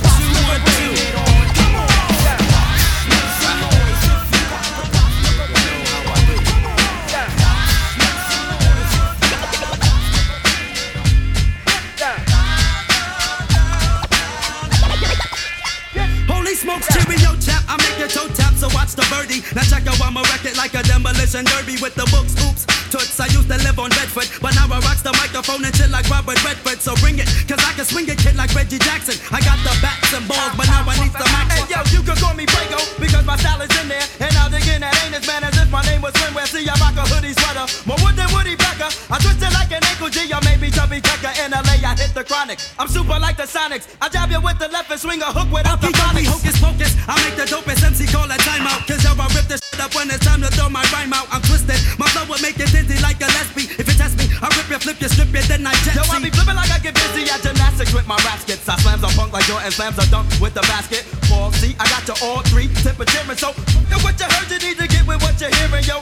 your 18.07 18.29
toe 18.29 18.29
tap, 18.35 18.55
so 18.55 18.69
watch 18.71 18.95
the 18.95 19.03
birdie. 19.11 19.43
Now 19.55 19.63
check 19.67 19.87
out 19.87 19.99
I'ma 20.01 20.23
wreck 20.31 20.45
it 20.45 20.57
like 20.57 20.75
a 20.75 20.83
demolition 20.83 21.45
derby 21.45 21.77
with 21.83 21.95
the 21.95 22.07
books, 22.15 22.39
oops, 22.47 22.67
toots. 22.91 23.19
I 23.19 23.27
used 23.27 23.51
to 23.51 23.59
live 23.59 23.79
on 23.79 23.91
Bedford, 23.91 24.31
but 24.41 24.55
now 24.55 24.71
I 24.71 24.79
rocks 24.81 25.03
the 25.03 25.13
microphone 25.37 25.69
and 25.69 25.75
chill 25.77 25.91
like 25.93 26.09
Robert 26.09 26.41
Redford. 26.41 26.81
So 26.81 26.97
bring 26.97 27.21
it, 27.21 27.29
cause 27.45 27.61
I 27.61 27.77
can 27.77 27.85
swing 27.85 28.09
a 28.09 28.17
kid 28.17 28.41
like 28.41 28.57
Reggie 28.57 28.81
Jackson. 28.81 29.21
I 29.29 29.45
got 29.45 29.61
the 29.61 29.73
bats 29.85 30.09
and 30.17 30.25
balls, 30.25 30.57
but 30.57 30.65
now 30.65 30.81
I 30.89 30.97
need 30.97 31.13
some 31.13 31.29
action. 31.29 31.61
Hey 31.61 31.69
yo, 31.69 31.85
you 31.93 32.01
can 32.01 32.17
call 32.17 32.33
me 32.33 32.49
Brago 32.49 32.81
because 32.97 33.21
my 33.29 33.37
style 33.37 33.61
is 33.61 33.69
in 33.77 33.89
there. 33.93 34.01
And 34.25 34.33
I'll 34.41 34.49
dig 34.49 34.65
in 34.65 34.81
that 34.81 34.97
anus, 35.05 35.29
man, 35.29 35.45
as 35.45 35.53
if 35.61 35.69
my 35.69 35.85
name 35.85 36.01
was 36.01 36.17
Swimwear. 36.17 36.49
See, 36.49 36.65
I 36.65 36.73
rock 36.81 36.97
a 36.97 37.05
hoodie 37.05 37.37
sweater, 37.37 37.69
more 37.85 38.01
wood 38.01 38.17
than 38.17 38.33
Woody 38.33 38.57
Becker. 38.57 38.89
I 39.13 39.21
twist 39.21 39.45
it 39.45 39.53
like 39.53 39.69
an 39.77 39.85
ankle 39.85 40.09
G, 40.09 40.25
or 40.33 40.41
maybe 40.41 40.73
Chubby 40.73 41.05
Checker. 41.05 41.33
In 41.45 41.53
LA, 41.53 41.85
I 41.85 41.93
hit 41.93 42.17
the 42.17 42.25
chronic. 42.25 42.57
I'm 42.81 42.89
super 42.89 43.21
like 43.21 43.37
the 43.37 43.45
Sonics. 43.45 43.93
I 44.01 44.09
jab 44.09 44.33
you 44.33 44.41
with 44.41 44.57
the 44.57 44.73
left 44.73 44.89
and 44.89 45.01
swing 45.01 45.21
a 45.21 45.29
hook 45.29 45.53
without 45.53 45.85
the 45.85 45.93
Keep 45.93 46.01
me 46.17 46.25
phonics. 46.25 46.33
hocus 46.33 46.57
pocus. 46.57 46.93
I 47.05 47.13
make 47.21 47.37
the 47.37 47.45
dopest 47.45 47.85
MC 47.85 48.09
call 48.09 48.25
a 48.25 48.41
timeout. 48.41 48.89
Cause 48.89 49.05
yo, 49.05 49.13
I 49.13 49.29
rip 49.37 49.45
this 49.53 49.61
shit 49.61 49.85
up 49.85 49.93
when 49.93 50.09
it's 50.09 50.25
time 50.25 50.41
to 50.41 50.49
throw 50.57 50.73
my 50.73 50.85
rhyme 50.97 51.13
out. 51.13 51.29
I'm 51.29 51.45
twisted. 51.45 51.77
My 52.01 52.09
flow 52.17 52.25
will 52.25 52.41
make 52.41 52.57
you 52.57 52.69
dizzy 52.73 52.97
like 53.05 53.21
a 53.21 53.29
lesbian. 53.37 53.69
If 53.77 53.85
you 53.85 53.97
test 54.01 54.17
me, 54.17 54.33
I 54.41 54.49
rip 54.57 54.73
you, 54.73 54.81
flip 54.81 54.97
you, 55.05 55.13
strip 55.13 55.26
you, 55.33 55.43
then 55.49 55.67
I 55.67 55.73
jet 55.83 55.97
Yo, 55.97 56.03
I 56.13 56.21
be 56.23 56.31
flipping 56.31 56.57
like 56.57 56.71
I 56.71 56.79
get 56.79 56.95
busy 56.95 57.29
at 57.31 57.43
gymnastics 57.43 57.93
with 57.95 58.07
my 58.07 58.17
rap 58.27 58.39
skits. 58.41 58.69
I 58.69 58.77
slams 58.79 59.05
on 59.05 59.11
punk 59.13 59.33
like 59.33 59.45
Jordan 59.45 59.71
slams 59.71 59.99
a 59.99 60.07
dunk 60.11 60.29
with 60.41 60.55
the 60.55 60.63
basket. 60.63 61.05
Ball, 61.29 61.53
see, 61.53 61.75
I 61.79 61.89
got 61.89 62.07
you 62.09 62.15
all 62.23 62.43
three, 62.43 62.69
tip 62.83 62.99
of 63.01 63.07
cheering. 63.09 63.37
So, 63.37 63.55
yo, 63.91 63.97
what 64.05 64.19
you 64.21 64.27
heard, 64.27 64.51
you 64.51 64.59
need 64.61 64.79
to 64.79 64.87
get 64.87 65.07
with 65.07 65.23
what 65.23 65.41
you're 65.41 65.51
hearing, 65.57 65.85
yo. 65.85 66.01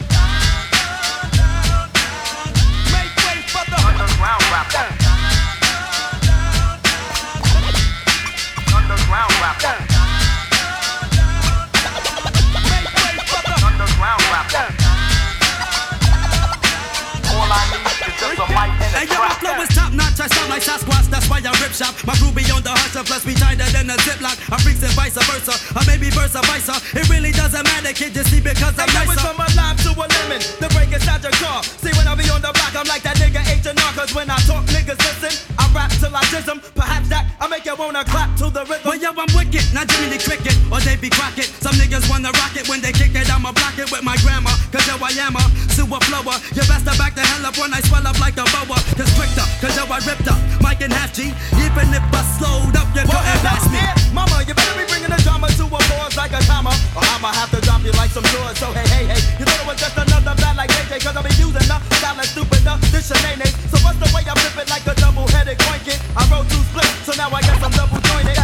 Make 2.93 3.15
way 3.25 3.39
for 3.49 3.65
the 3.71 3.79
underground 3.81 4.45
rapper. 4.53 4.89
Underground 8.75 9.33
rapper. 9.41 9.94
Hey, 18.95 19.07
yo, 19.11 19.19
my 19.19 19.29
flow 19.43 19.61
is 19.61 19.74
notch. 19.95 20.21
I 20.21 20.27
sound 20.29 20.51
like 20.51 20.63
Sasquatch, 20.63 21.07
that's 21.11 21.29
why 21.31 21.39
I 21.41 21.53
rip 21.63 21.73
shop. 21.73 21.95
My 22.07 22.15
crew 22.19 22.33
be 22.33 22.45
on 22.51 22.63
the 22.63 22.71
hustle, 22.75 23.05
plus 23.05 23.25
we 23.25 23.35
tighter 23.35 23.67
than 23.71 23.91
a 23.91 23.97
ziplock. 24.03 24.37
I 24.51 24.59
freaks 24.63 24.83
and 24.83 24.93
vice 24.99 25.15
versa, 25.17 25.55
I 25.75 25.81
or 25.81 25.85
maybe 25.87 26.11
versa 26.11 26.43
versa. 26.51 26.75
It 26.99 27.09
really 27.09 27.33
doesn't 27.33 27.65
matter, 27.65 27.93
kid. 27.95 28.15
Just 28.15 28.31
see 28.31 28.41
because 28.41 28.75
I'm 28.79 28.89
Hey, 28.91 29.07
yo, 29.07 29.13
it's 29.13 29.23
nicer. 29.23 29.33
from 29.33 29.39
a 29.41 29.49
lime 29.57 29.79
to 29.87 29.91
a 29.95 30.07
lemon. 30.07 30.41
The 30.61 30.69
break 30.75 30.91
inside 30.93 31.23
your 31.23 31.33
car. 31.39 31.63
See, 31.63 31.93
when 31.97 32.07
I 32.07 32.15
be 32.15 32.27
on 32.31 32.43
the 32.43 32.53
block, 32.53 32.75
I'm 32.75 32.87
like 32.91 33.03
that 33.07 33.17
nigga 33.17 33.41
H&R. 33.47 33.91
Cause 33.95 34.13
when 34.15 34.29
I 34.31 34.39
talk, 34.45 34.65
niggas 34.75 34.99
listen. 34.99 35.33
I 35.59 35.65
rap 35.73 35.91
till 36.03 36.15
I 36.15 36.23
jism. 36.35 36.59
Perhaps 36.75 37.09
that 37.09 37.31
I 37.41 37.47
make 37.49 37.65
you 37.65 37.75
wanna 37.77 38.05
clap 38.05 38.35
to 38.43 38.51
the 38.51 38.63
rhythm. 38.67 38.85
Well, 38.85 38.99
yo, 38.99 39.11
I'm 39.15 39.31
wicked, 39.35 39.65
not 39.75 39.91
Jiminy 39.91 40.19
Cricket 40.19 40.57
or 40.71 40.81
Davy 40.81 41.11
Crockett. 41.11 41.49
Some 41.63 41.77
niggas 41.79 42.09
wanna 42.11 42.31
rock 42.43 42.55
it 42.57 42.67
when 42.69 42.81
they 42.81 42.93
kick 42.93 43.15
it. 43.15 43.27
I'ma 43.31 43.53
block 43.53 43.79
it 43.79 43.91
with 43.91 44.03
my 44.03 44.17
grammar. 44.25 44.55
Cause 44.73 44.87
yo, 44.87 44.97
I 44.99 45.13
am 45.23 45.37
a 45.37 45.45
sewer 45.73 46.01
flower. 46.09 46.37
You 46.55 46.63
best 46.67 46.85
to 46.87 46.95
back 46.99 47.15
the 47.15 47.23
hell 47.23 47.47
up 47.47 47.57
when 47.59 47.73
I 47.75 47.81
swell 47.87 48.07
up 48.07 48.19
like 48.19 48.37
a 48.39 48.45
boa. 48.51 48.79
Cause 48.99 49.11
stricter, 49.15 49.47
cause 49.61 49.75
yo, 49.77 49.84
I 49.91 49.99
ripped 50.07 50.27
up. 50.29 50.39
Mike 50.61 50.81
and 50.81 50.93
half 50.93 51.13
G. 51.13 51.31
Even 51.61 51.87
if 51.93 52.03
I 52.13 52.23
slowed 52.39 52.75
up, 52.77 52.89
you 52.97 53.05
Well, 53.07 53.21
couldn't 53.21 53.37
if 53.37 53.43
pass 53.45 53.63
that's 53.63 53.69
me. 53.71 53.79
it, 53.79 53.97
mama, 54.15 54.43
you 54.47 54.55
better 54.55 54.75
be 54.79 54.85
bringing 54.89 55.11
the 55.13 55.21
drama 55.23 55.49
to 55.61 55.65
a 55.69 55.81
pause 55.93 56.17
like 56.17 56.33
a 56.33 56.41
comma. 56.49 56.73
Or 56.97 57.05
I'ma 57.15 57.31
have 57.33 57.51
to 57.53 57.61
drop 57.61 57.85
you 57.85 57.93
like 58.01 58.11
some 58.11 58.25
drawers. 58.33 58.59
So 58.59 58.73
hey, 58.73 58.87
hey, 58.89 59.05
hey, 59.13 59.21
you 59.39 59.45
thought 59.45 59.61
it 59.61 59.67
was 59.69 59.79
just 59.79 59.97
another 59.97 60.35
bad 60.41 60.57
like 60.57 60.71
JJ. 60.73 61.05
Cause 61.05 61.17
I 61.17 61.23
be 61.23 61.31
using 61.37 61.53
the 61.69 61.79
style 62.01 62.17
like 62.17 62.31
stupid, 62.33 62.61
the 62.65 62.75
this 62.91 63.09
shenanigans. 63.13 63.55
So 63.71 63.77
what's 63.85 63.99
the 64.01 64.09
way 64.17 64.23
I 64.25 64.35
flip 64.35 64.57
it 64.65 64.69
like 64.73 64.87
a 64.89 64.95
double-headed 64.97 65.59
coin 65.61 65.81
kid? 65.85 66.01
I 66.17 66.23
wrote 66.33 66.49
two 66.49 66.63
splits, 66.73 67.05
so 67.07 67.13
now 67.21 67.29
I 67.31 67.41
guess 67.45 67.61
I'm 67.63 67.71
double 67.77 68.01
jointed. 68.09 68.39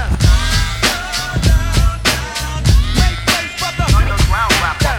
Make 3.01 3.21
way 3.33 3.45
for 3.59 3.73
the 3.79 3.87
underground 3.97 4.53
rapper. 4.61 4.90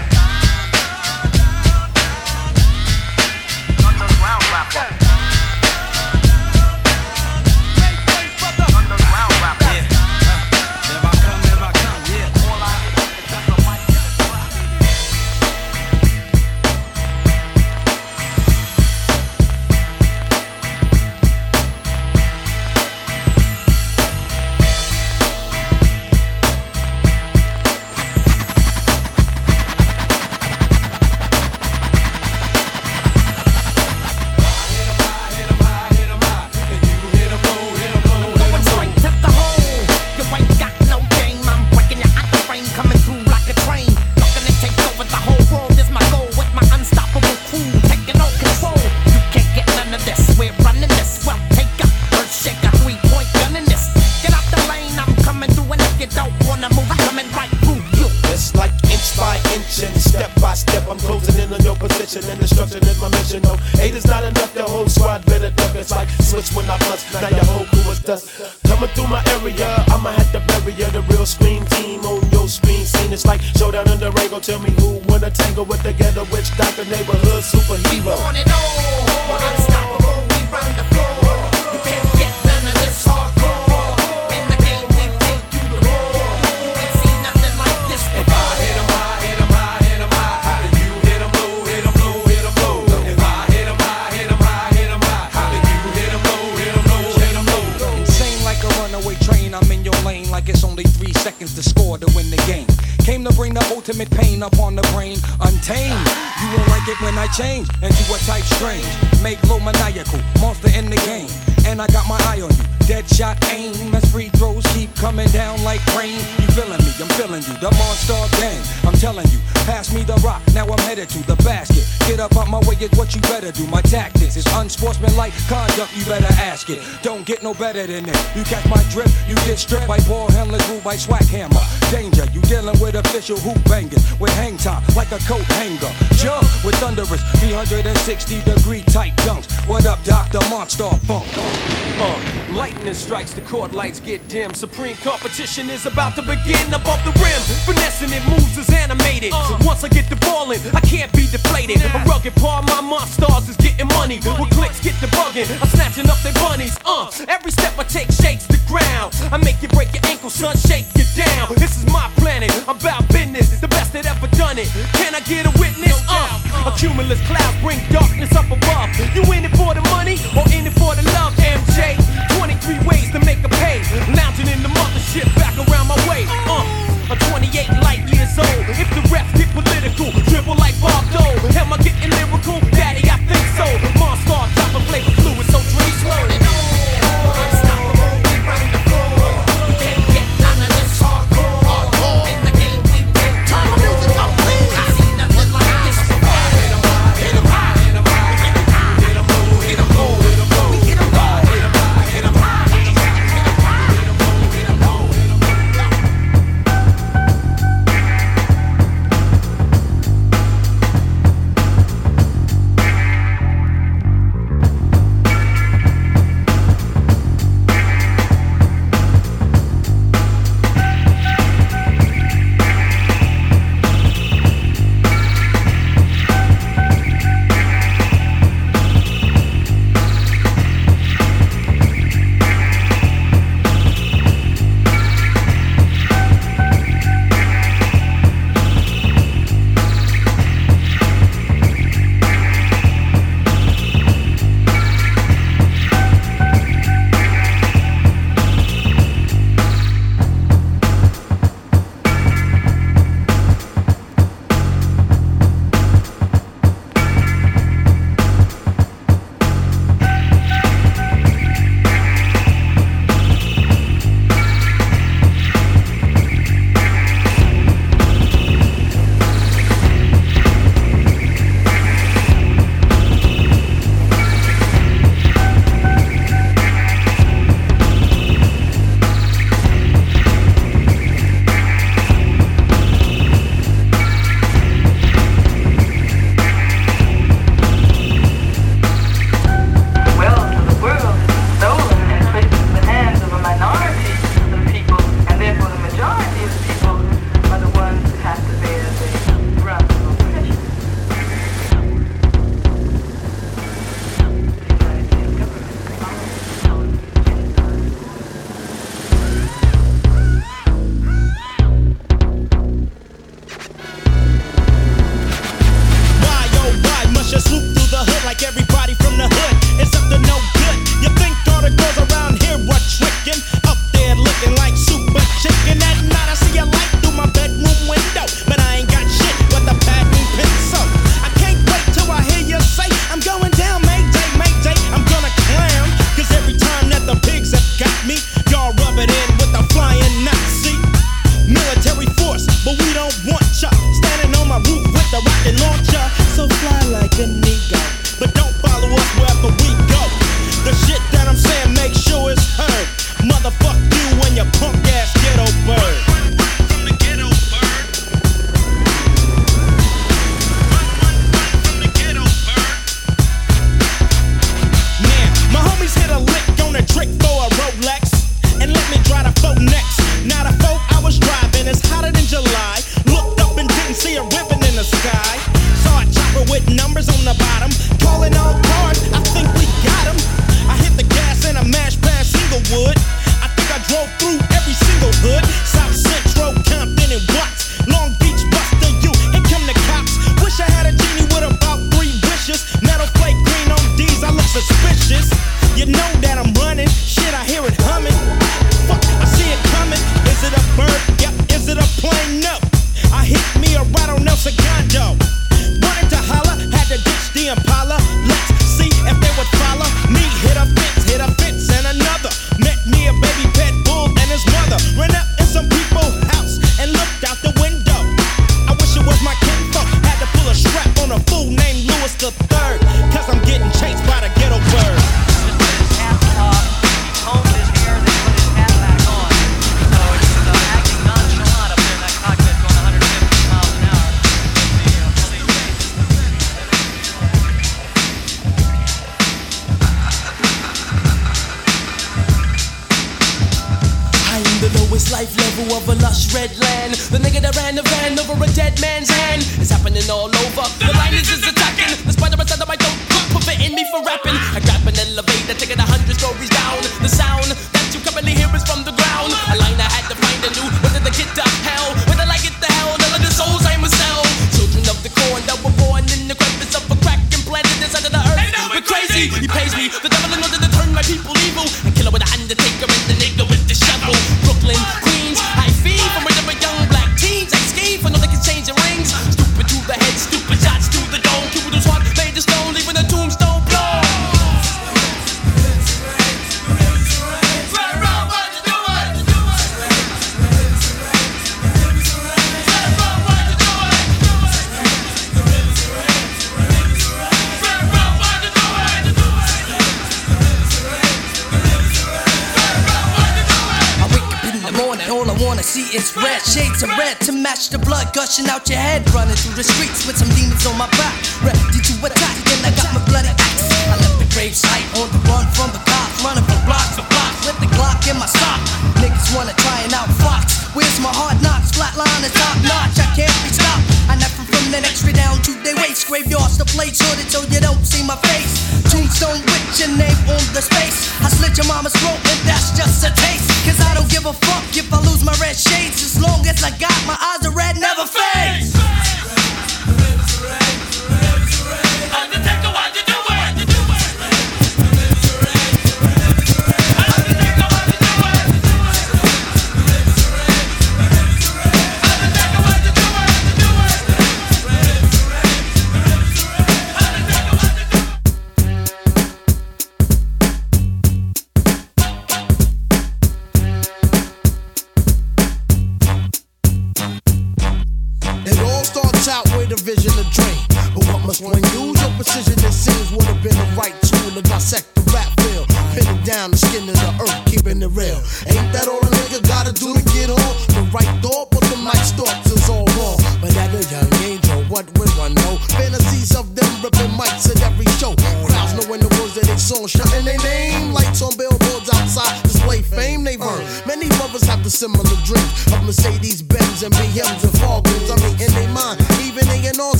Better 127.73 127.87
than. 127.87 128.05
You 128.35 128.43
catch 128.43 128.67
my 128.67 128.81
drift, 128.91 129.13
you 129.29 129.35
get 129.47 129.57
stripped 129.57 129.87
by 129.87 129.97
ball 130.07 130.29
handlers, 130.31 130.67
ruled 130.69 130.83
by 130.83 130.95
swag 130.95 131.25
hammer. 131.27 131.61
Danger, 131.89 132.25
you 132.33 132.41
dealing 132.41 132.77
with 132.79 132.95
official 132.95 133.37
hoop 133.37 133.63
bangers 133.65 134.03
with 134.19 134.33
hang 134.33 134.57
time 134.57 134.83
like 134.95 135.11
a 135.11 135.19
coat 135.19 135.45
hanger. 135.59 135.91
Jump 136.15 136.43
with 136.65 136.75
thunderous 136.75 137.21
360 137.39 138.41
degree 138.43 138.83
tight 138.83 139.15
dunks. 139.23 139.47
What 139.67 139.85
up, 139.85 140.03
Dr. 140.03 140.39
Monster 140.49 140.89
Funk? 141.07 141.27
Uh, 141.37 142.53
lightning 142.53 142.93
strikes, 142.93 143.33
the 143.33 143.41
court 143.41 143.73
lights 143.73 143.99
get 143.99 144.27
dim. 144.27 144.53
Supreme 144.53 144.95
competition 144.97 145.69
is 145.69 145.85
about 145.85 146.15
to 146.15 146.21
begin 146.21 146.67
above 146.73 146.99
the 147.05 147.13
rim. 147.23 147.41
Finessing 147.65 148.11
it 148.11 148.23
moves 148.27 148.57
is 148.57 148.69
animated. 148.69 149.31
So 149.31 149.57
once 149.61 149.83
I 149.83 149.89
get 149.89 150.09
the 150.09 150.17
ball 150.17 150.51
in, 150.51 150.59
I 150.75 150.81
can't 150.81 151.11
be 151.13 151.27
deflated. 151.27 151.79
Rugged 152.21 152.41
part, 152.41 152.65
my 152.67 152.81
monsters 152.81 153.49
is 153.49 153.57
getting 153.57 153.87
money. 153.97 154.19
With 154.39 154.49
clicks, 154.51 154.79
get 154.79 154.93
the 155.01 155.07
bugging. 155.07 155.49
I'm 155.61 155.67
snatching 155.69 156.09
up 156.09 156.19
their 156.21 156.33
bunnies. 156.33 156.77
Uh, 156.85 157.09
every 157.27 157.51
step 157.51 157.73
I 157.77 157.83
take 157.83 158.11
shakes 158.11 158.45
the 158.45 158.59
ground. 158.67 159.13
I 159.31 159.37
make 159.37 159.61
you 159.61 159.69
break 159.69 159.93
your 159.93 160.05
ankle, 160.05 160.29
son, 160.29 160.55
shake 160.57 160.85
you 160.95 161.05
down. 161.15 161.53
This 161.55 161.77
is 161.77 161.85
my 161.87 162.11
planet. 162.17 162.51
I'm 162.67 162.77
about 162.77 163.07
business. 163.09 163.59
The 163.59 163.67
best 163.67 163.93
that 163.93 164.05
ever 164.05 164.27
done 164.37 164.57
it. 164.57 164.67
Can 164.93 165.15
I 165.15 165.21
get 165.21 165.45
a 165.45 165.53
witness? 165.59 165.97
Uh, 166.07 166.69
a 166.69 166.71
cumulus 166.77 167.21
cloud 167.25 167.53
bring 167.61 167.79
darkness 167.89 168.35
up 168.35 168.45
above. 168.45 168.89
You 169.15 169.23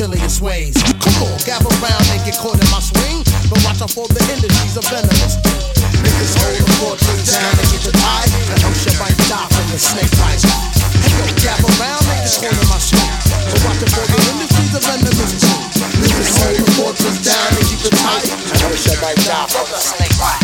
silliest 0.00 0.40
ways. 0.40 0.72
Come 1.04 1.28
on, 1.28 1.36
gather 1.44 1.68
round 1.84 2.06
and 2.08 2.24
get 2.24 2.32
caught 2.40 2.56
in 2.56 2.64
my 2.72 2.80
swing. 2.80 3.20
But 3.52 3.60
watch 3.68 3.84
out 3.84 3.92
for 3.92 4.08
the 4.08 4.24
industries 4.32 4.72
of 4.80 4.88
venomous. 4.88 5.36
Niggas 5.76 6.40
hold 6.40 6.56
the 6.56 6.72
fortress 6.80 7.28
down 7.28 7.52
and 7.52 7.68
get 7.68 7.84
your 7.84 7.96
eye. 8.00 8.24
And 8.48 8.58
hope 8.64 8.80
you 8.80 8.96
might 8.96 9.18
die 9.28 9.44
from 9.52 9.66
the 9.68 9.76
snake 9.76 10.08
bite. 10.16 10.40
Hey 10.40 11.20
yo, 11.20 11.28
gather 11.44 11.68
round 11.76 12.00
and 12.00 12.16
get 12.24 12.32
caught 12.32 12.48
in 12.48 12.68
my 12.72 12.80
swing. 12.80 13.12
But 13.44 13.60
watch 13.60 13.84
out 13.84 13.92
for 13.92 14.06
the 14.08 14.20
industries 14.24 14.72
of 14.72 14.82
venomous. 14.88 15.36
Niggas 16.00 16.32
hold 16.32 16.56
the 16.56 16.64
fortress 16.80 17.18
down 17.20 17.50
and 17.60 17.66
keep 17.68 17.84
it 17.84 17.92
tight. 18.00 18.24
And 18.24 18.56
hope 18.56 18.80
you 18.80 18.96
might 19.04 19.20
die 19.20 19.52
from 19.52 19.68
the 19.68 19.80
snake 19.84 20.16
bite. 20.16 20.40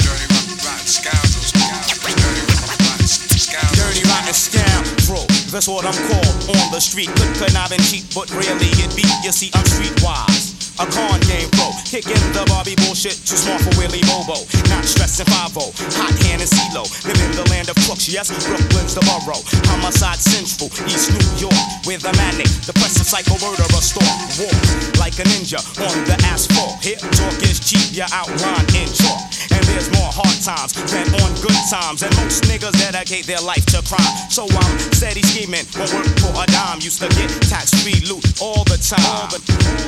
Dirty 0.00 0.56
rotten 0.64 0.88
scoundrels. 0.88 1.52
Dirty 1.52 2.48
rotten 2.80 3.08
scoundrels. 3.12 3.76
Dirty 3.76 4.02
rotten 4.08 4.32
scoundrels. 4.32 5.52
That's 5.52 5.68
what 5.68 5.84
I'm 5.84 6.00
called 6.08 6.23
on 6.48 6.70
the 6.72 6.80
street. 6.80 7.08
Could 7.16 7.32
connive 7.36 7.72
and 7.72 7.82
cheat, 7.84 8.04
but 8.14 8.30
really 8.34 8.70
it 8.80 8.90
be. 8.96 9.04
You 9.22 9.32
see, 9.32 9.50
I'm 9.54 9.64
streetwise. 9.64 10.54
A 10.82 10.86
con 10.90 11.20
game 11.30 11.46
pro, 11.54 11.70
kicking 11.86 12.18
the 12.34 12.42
Barbie 12.50 12.74
bullshit, 12.74 13.14
too 13.22 13.38
small 13.38 13.62
for 13.62 13.70
Willie 13.78 14.02
Bobo. 14.10 14.42
Not 14.66 14.82
stressing 14.82 15.30
5 15.30 15.54
hot 15.54 16.10
hand 16.26 16.42
and 16.42 16.50
CeeLo. 16.50 16.82
Live 17.06 17.20
in 17.22 17.30
the 17.38 17.46
land 17.46 17.70
of 17.70 17.78
crooks, 17.86 18.10
yes, 18.10 18.34
Brooklyn's 18.42 18.90
the 18.90 19.02
borough. 19.06 19.38
Homicide 19.70 20.18
central, 20.18 20.66
East 20.90 21.14
New 21.14 21.46
York, 21.46 21.62
with 21.86 22.02
a 22.02 22.10
manic, 22.18 22.50
depressive 22.66 23.06
psycho 23.06 23.38
murderer 23.38 23.78
storm. 23.78 24.18
Walk 24.34 24.98
like 24.98 25.14
a 25.22 25.26
ninja 25.30 25.62
on 25.78 25.94
the 26.10 26.18
asphalt. 26.26 26.82
Hip 26.82 26.98
talk 26.98 27.38
is 27.46 27.62
cheap, 27.62 27.94
you're 27.94 28.10
outlined 28.10 28.66
in 28.74 28.90
chalk 28.90 29.53
there's 29.72 29.90
more 29.96 30.10
hard 30.12 30.38
times 30.44 30.72
than 30.92 31.08
on 31.22 31.30
good 31.40 31.60
times. 31.70 32.02
And 32.02 32.12
most 32.16 32.44
niggas 32.44 32.76
dedicate 32.78 33.26
their 33.26 33.40
life 33.40 33.64
to 33.72 33.80
crime. 33.86 34.14
So 34.28 34.44
I'm 34.44 34.78
steady 34.92 35.22
scheming, 35.22 35.64
won't 35.76 35.92
work 35.94 36.08
for 36.20 36.32
a 36.36 36.46
dime. 36.46 36.80
Used 36.80 37.00
to 37.00 37.08
get 37.16 37.30
tax 37.48 37.72
free 37.82 38.00
loot 38.08 38.24
all 38.40 38.64
the 38.64 38.78
time. 38.78 39.00
All 39.04 39.28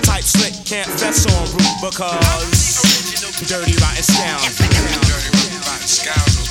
type 0.03 0.25
slick, 0.25 0.55
can't 0.65 0.89
fess 0.99 1.27
on 1.27 1.45
route 1.57 1.81
because 1.83 3.47
dirty 3.49 3.77
rotten 3.79 4.03
sounds. 4.03 4.59
Dirty 4.59 5.57
rotten 5.67 5.87
scoundrels. 5.87 6.46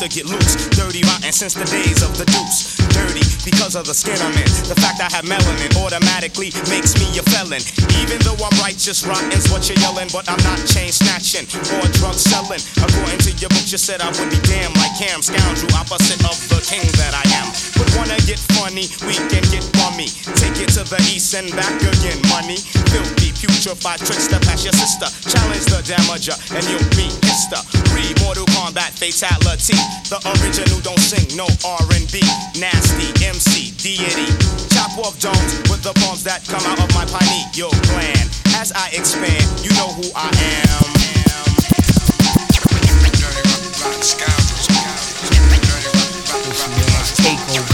To 0.00 0.08
get 0.08 0.24
loose. 0.24 0.68
Dirty 0.70 1.02
rotten 1.02 1.30
since 1.30 1.52
the 1.52 1.64
days 1.66 2.02
of 2.02 2.16
the 2.16 2.24
deuce. 2.24 2.89
Dirty 3.00 3.24
because 3.44 3.74
of 3.76 3.88
the 3.88 3.96
skin 3.96 4.16
I'm 4.20 4.36
in. 4.36 4.50
The 4.68 4.76
fact 4.76 5.00
I 5.00 5.08
have 5.08 5.24
melanin 5.24 5.72
automatically 5.80 6.52
makes 6.68 6.92
me 7.00 7.08
a 7.16 7.24
felon. 7.32 7.64
Even 8.04 8.20
though 8.20 8.36
I'm 8.36 8.52
righteous, 8.60 9.06
rotten's 9.08 9.48
what 9.48 9.64
you're 9.68 9.80
yelling, 9.80 10.12
but 10.12 10.28
I'm 10.28 10.40
not 10.44 10.60
chain 10.68 10.92
snatching 10.92 11.48
or 11.80 11.84
drug 11.96 12.16
selling. 12.20 12.60
According 12.76 13.20
to 13.24 13.30
your 13.40 13.48
book, 13.48 13.64
you 13.72 13.80
said 13.80 14.04
I 14.04 14.12
would 14.20 14.28
be 14.28 14.40
damned 14.44 14.76
like 14.76 14.92
Cam, 15.00 15.24
scoundrel, 15.24 15.72
opposite 15.72 16.20
of 16.28 16.36
the 16.52 16.60
king 16.68 16.84
that 17.00 17.16
I 17.16 17.24
am. 17.40 17.48
But 17.80 17.88
wanna 17.96 18.20
get 18.28 18.38
funny, 18.52 18.92
we 19.08 19.16
can 19.32 19.44
get 19.48 19.64
bummy. 19.80 20.12
Take 20.36 20.60
it 20.60 20.70
to 20.76 20.84
the 20.84 21.00
east 21.08 21.32
and 21.32 21.48
back 21.56 21.72
again, 21.80 22.20
money. 22.28 22.60
Filthy, 22.92 23.32
putrefied 23.40 24.04
tricks 24.04 24.28
to 24.28 24.38
pass 24.44 24.60
your 24.60 24.76
sister. 24.76 25.08
Challenge 25.24 25.64
the 25.72 25.80
damager, 25.88 26.36
and 26.52 26.64
you'll 26.68 26.84
be 26.92 27.08
Mr. 27.24 27.64
history. 27.72 28.24
Mortal 28.24 28.46
Kombat 28.46 28.92
fatality. 28.98 29.76
The 30.08 30.18
original 30.38 30.80
don't 30.80 30.98
sing 30.98 31.36
no 31.36 31.46
R&B. 31.64 32.20
Nasty 32.58 32.89
MC 33.22 33.70
deity. 33.76 34.26
Chop 34.74 34.96
off 34.98 35.18
domes 35.20 35.54
with 35.70 35.82
the 35.82 35.92
bombs 36.00 36.24
that 36.24 36.44
come 36.46 36.62
out 36.66 36.80
of 36.80 36.92
my 36.94 37.04
pineal 37.06 37.70
gland. 37.92 38.28
As 38.56 38.72
I 38.72 38.88
expand, 38.92 39.44
you 39.62 39.70
know 39.78 39.88
who 39.94 40.10
I 40.14 40.28
am. 40.28 40.90
Scoundrels. 44.02 44.70
Dirty 47.50 47.69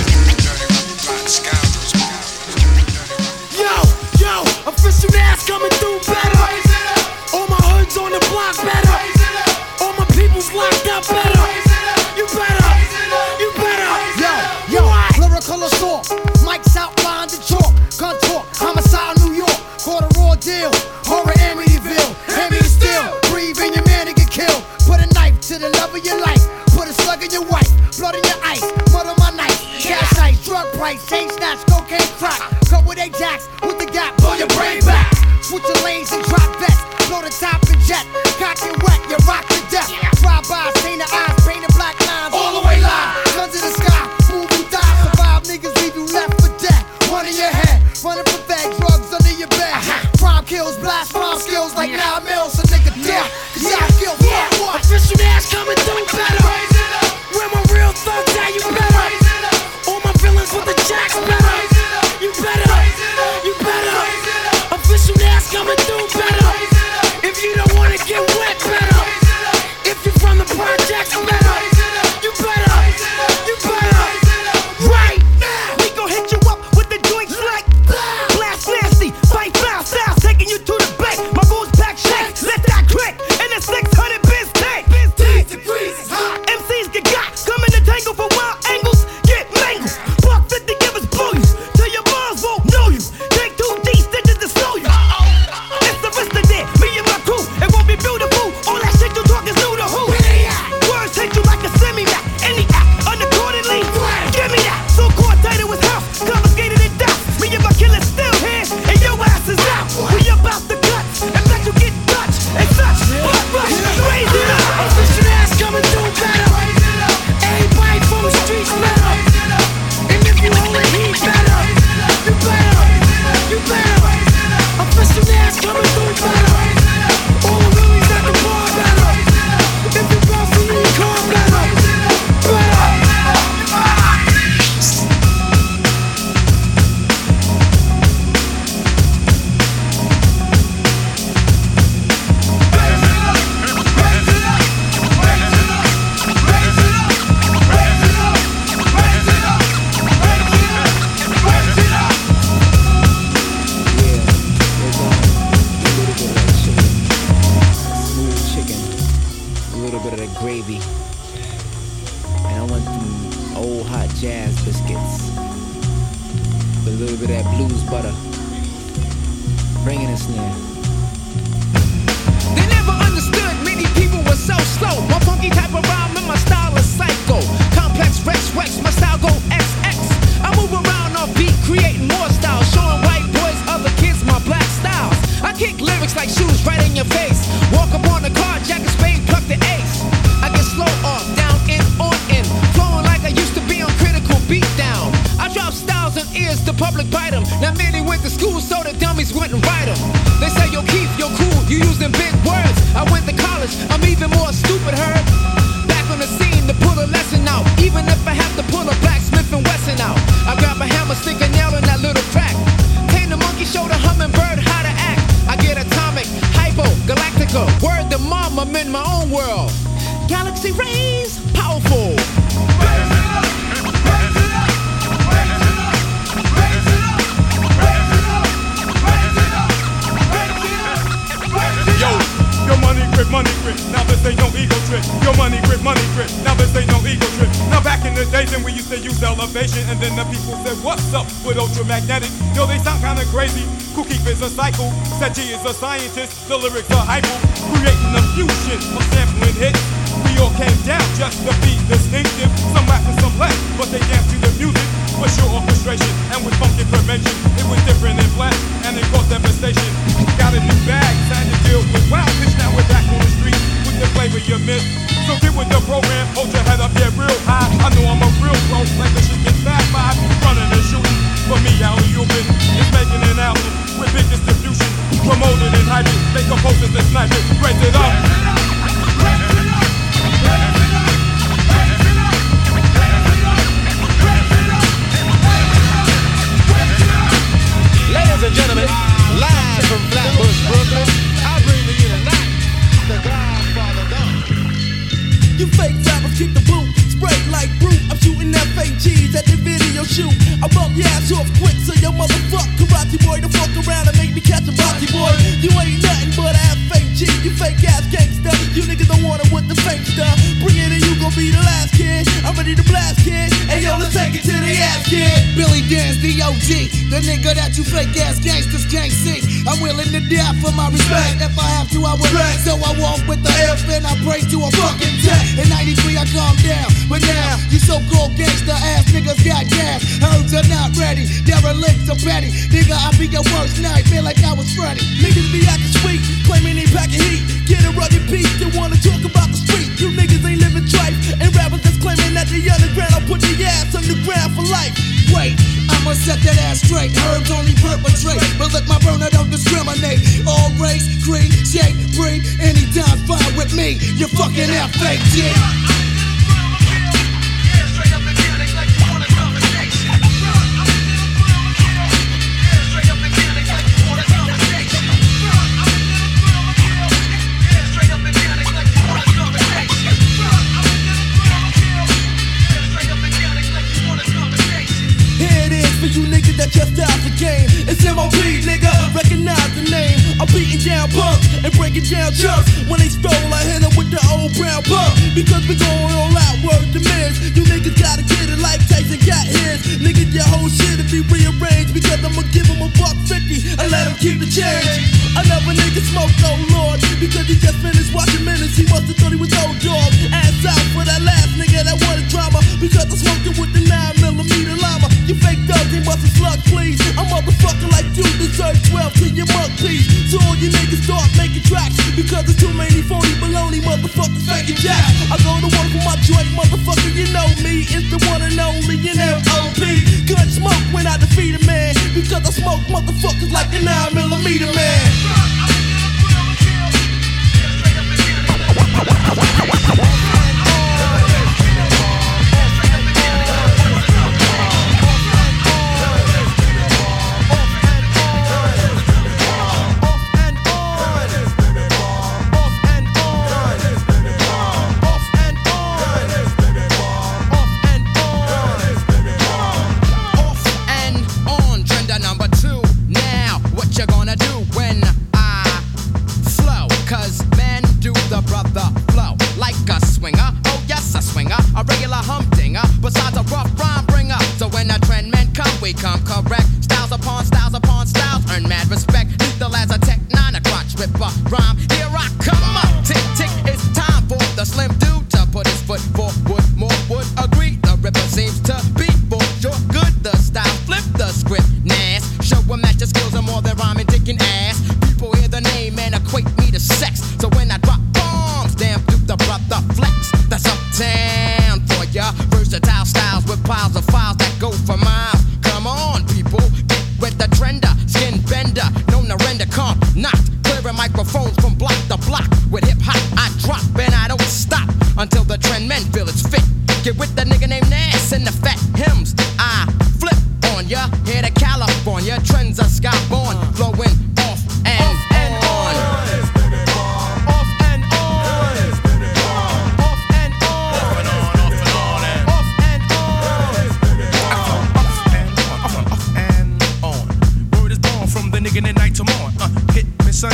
to 409.15 409.29
your 409.31 409.47
mug, 409.55 409.71
please. 409.79 410.07
So 410.31 410.39
all 410.47 410.57
you 410.57 410.71
niggas 410.71 411.05
start 411.05 411.29
making 411.37 411.63
tracks. 411.63 411.97
Because 412.17 412.45
there's 412.45 412.59
too 412.59 412.73
many 412.75 413.03
phony 413.03 413.35
baloney 413.39 413.81
motherfuckers 413.81 414.43
faking 414.49 414.77
jack. 414.77 415.03
I 415.31 415.37
go 415.45 415.61
to 415.63 415.71
work 415.71 415.91
with 415.95 416.05
my 416.05 416.17
joint, 416.27 416.49
motherfucker, 416.57 417.13
you 417.15 417.31
know 417.33 417.47
me. 417.63 417.87
It's 417.87 418.09
the 418.11 418.19
one 418.31 418.43
and 418.43 418.59
only 418.59 418.97
in 418.99 419.19
L.O.P. 419.19 420.27
Gun 420.27 420.49
smoke 420.51 420.87
when 420.93 421.07
I 421.07 421.17
defeat 421.19 421.55
a 421.55 421.63
man. 421.67 421.95
Because 422.15 422.43
I 422.43 422.51
smoke 422.51 422.83
motherfuckers 422.91 423.53
like 423.53 423.73
a 423.75 423.81
9 423.83 424.15
millimeter 424.15 424.71
man. 424.75 425.06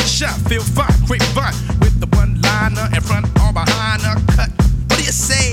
shot, 0.07 0.37
feel 0.49 0.63
fine, 0.63 0.93
quick 1.07 1.23
fun 1.35 1.55
with 1.81 1.99
the 2.01 2.07
one 2.17 2.41
liner 2.41 2.89
in 2.95 3.01
front 3.01 3.27
or 3.41 3.53
behind 3.53 4.03
a 4.03 4.15
cut. 4.33 4.51
What 4.89 4.99
do 4.99 5.05
you 5.05 5.13
say? 5.13 5.53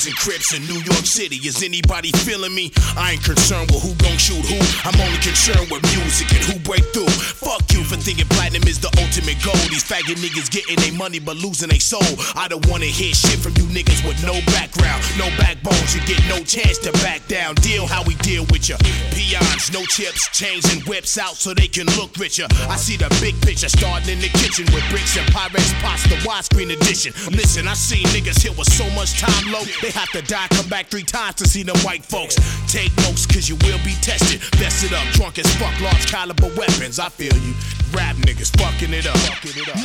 Bloods 0.00 0.06
and 0.06 0.16
crips 0.16 0.54
in 0.54 0.62
New 0.66 0.80
York 0.80 0.89
City. 1.10 1.42
Is 1.42 1.60
anybody 1.64 2.12
feeling 2.22 2.54
me? 2.54 2.70
I 2.94 3.18
ain't 3.18 3.24
concerned 3.24 3.74
with 3.74 3.82
who 3.82 3.98
gon' 3.98 4.14
shoot 4.14 4.46
who. 4.46 4.62
I'm 4.86 4.94
only 5.02 5.18
concerned 5.18 5.66
with 5.66 5.82
music 5.90 6.30
and 6.30 6.44
who 6.46 6.54
break 6.62 6.86
through. 6.94 7.10
Fuck 7.10 7.66
you 7.74 7.82
for 7.82 7.98
thinking 7.98 8.30
platinum 8.30 8.62
is 8.70 8.78
the 8.78 8.94
ultimate 9.02 9.42
goal. 9.42 9.58
These 9.74 9.82
faggot 9.82 10.22
niggas 10.22 10.46
getting 10.54 10.78
their 10.78 10.94
money 10.94 11.18
but 11.18 11.34
losing 11.36 11.68
their 11.68 11.82
soul. 11.82 12.06
I 12.38 12.46
don't 12.46 12.62
wanna 12.70 12.86
hear 12.86 13.10
shit 13.10 13.42
from 13.42 13.58
you 13.58 13.66
niggas 13.74 14.06
with 14.06 14.22
no 14.22 14.38
background, 14.54 15.02
no 15.18 15.26
backbones. 15.34 15.90
You 15.90 16.00
get 16.06 16.22
no 16.30 16.46
chance 16.46 16.78
to 16.86 16.92
back 17.02 17.26
down. 17.26 17.56
Deal 17.58 17.90
how 17.90 18.06
we 18.06 18.14
deal 18.22 18.46
with 18.54 18.70
ya. 18.70 18.78
Peons, 19.10 19.74
no 19.74 19.82
chips, 19.90 20.30
chains 20.30 20.62
and 20.70 20.78
whips 20.86 21.18
out 21.18 21.34
so 21.34 21.54
they 21.54 21.66
can 21.66 21.90
look 21.98 22.14
richer. 22.22 22.46
I 22.70 22.78
see 22.78 22.94
the 22.96 23.10
big 23.18 23.34
picture 23.42 23.68
starting 23.68 24.14
in 24.14 24.22
the 24.22 24.30
kitchen 24.38 24.70
with 24.70 24.86
bricks 24.94 25.18
and 25.18 25.26
Pyrex 25.34 25.74
pots, 25.82 26.06
the 26.06 26.22
widescreen 26.22 26.70
edition. 26.70 27.10
Listen, 27.34 27.66
I 27.66 27.74
seen 27.74 28.06
niggas 28.14 28.38
hit 28.46 28.54
with 28.56 28.70
so 28.70 28.86
much 28.94 29.18
time 29.18 29.50
low, 29.50 29.66
they 29.82 29.90
have 29.90 30.10
to 30.14 30.22
die, 30.22 30.46
come 30.54 30.68
back 30.70 30.86
three 30.86 30.99
times 31.02 31.36
to 31.36 31.48
see 31.48 31.62
them 31.62 31.78
white 31.78 32.04
folks. 32.04 32.36
Take 32.70 32.94
notes, 32.98 33.26
cause 33.26 33.48
you 33.48 33.56
will 33.66 33.78
be 33.84 33.94
tested. 34.02 34.40
Best 34.58 34.84
it 34.84 34.92
up, 34.92 35.06
drunk 35.14 35.38
as 35.38 35.46
fuck, 35.56 35.78
large 35.80 36.06
caliber 36.06 36.48
weapons. 36.56 36.98
I 36.98 37.08
feel 37.08 37.36
you. 37.36 37.54
Rap 37.92 38.14
niggas 38.16 38.54
fucking 38.60 38.94
it 38.94 39.06
up. 39.06 39.18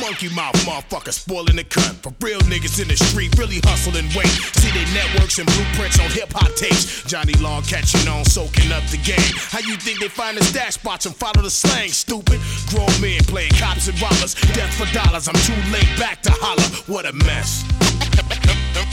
Monkey 0.00 0.28
mouth 0.34 0.54
motherfuckers 0.62 1.14
spoiling 1.14 1.56
the 1.56 1.64
cut. 1.64 1.94
For 2.02 2.14
real 2.20 2.38
niggas 2.46 2.80
in 2.80 2.88
the 2.88 2.96
street, 2.96 3.36
really 3.36 3.58
hustle 3.64 3.96
and 3.96 4.06
wait. 4.14 4.30
See 4.60 4.70
they 4.70 4.86
networks 4.94 5.38
and 5.38 5.46
blueprints 5.46 5.98
on 5.98 6.10
hip 6.10 6.32
hop 6.32 6.54
tapes. 6.54 7.02
Johnny 7.04 7.34
Long 7.34 7.62
catching 7.62 8.06
on, 8.08 8.24
soaking 8.24 8.70
up 8.70 8.84
the 8.94 8.98
game. 8.98 9.32
How 9.50 9.58
you 9.58 9.76
think 9.76 10.00
they 10.00 10.08
find 10.08 10.36
the 10.36 10.44
stash 10.44 10.74
spots 10.74 11.06
and 11.06 11.16
follow 11.16 11.42
the 11.42 11.50
slang, 11.50 11.90
stupid? 11.90 12.40
Grown 12.70 12.90
men 13.00 13.22
playing 13.24 13.52
cops 13.58 13.88
and 13.88 14.00
robbers. 14.00 14.34
Death 14.54 14.74
for 14.74 14.86
dollars, 14.94 15.28
I'm 15.28 15.34
too 15.42 15.58
late 15.72 15.90
back 15.98 16.22
to 16.22 16.30
holler. 16.32 16.68
What 16.86 17.06
a 17.06 17.12
mess. 17.12 17.64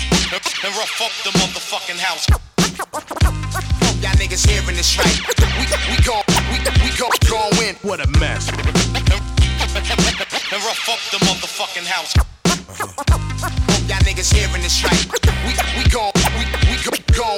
and 0.32 0.76
rough 0.78 1.02
up 1.02 1.12
the 1.24 1.32
motherfucking 1.40 2.00
house. 2.00 2.28
Y'all 4.02 4.16
niggas 4.16 4.48
hearing 4.48 4.76
this 4.76 4.98
right. 4.98 5.20
We 5.60 5.66
we 5.92 5.98
gon' 6.04 6.24
we 6.52 6.60
we 6.84 6.90
gon' 6.96 7.50
win. 7.60 7.76
What 7.82 8.00
a 8.00 8.08
mess. 8.20 8.48
And 10.52 10.62
rough 10.64 10.90
up 10.90 11.00
the 11.12 11.20
motherfucking 11.26 11.86
house. 11.86 12.16
Y'all 13.88 14.00
niggas 14.08 14.34
hearing 14.34 14.62
this 14.62 14.84
right. 14.84 15.06
We 15.46 15.54
we 15.78 15.90
gon' 15.90 16.12
we 16.38 16.46
we 16.72 16.78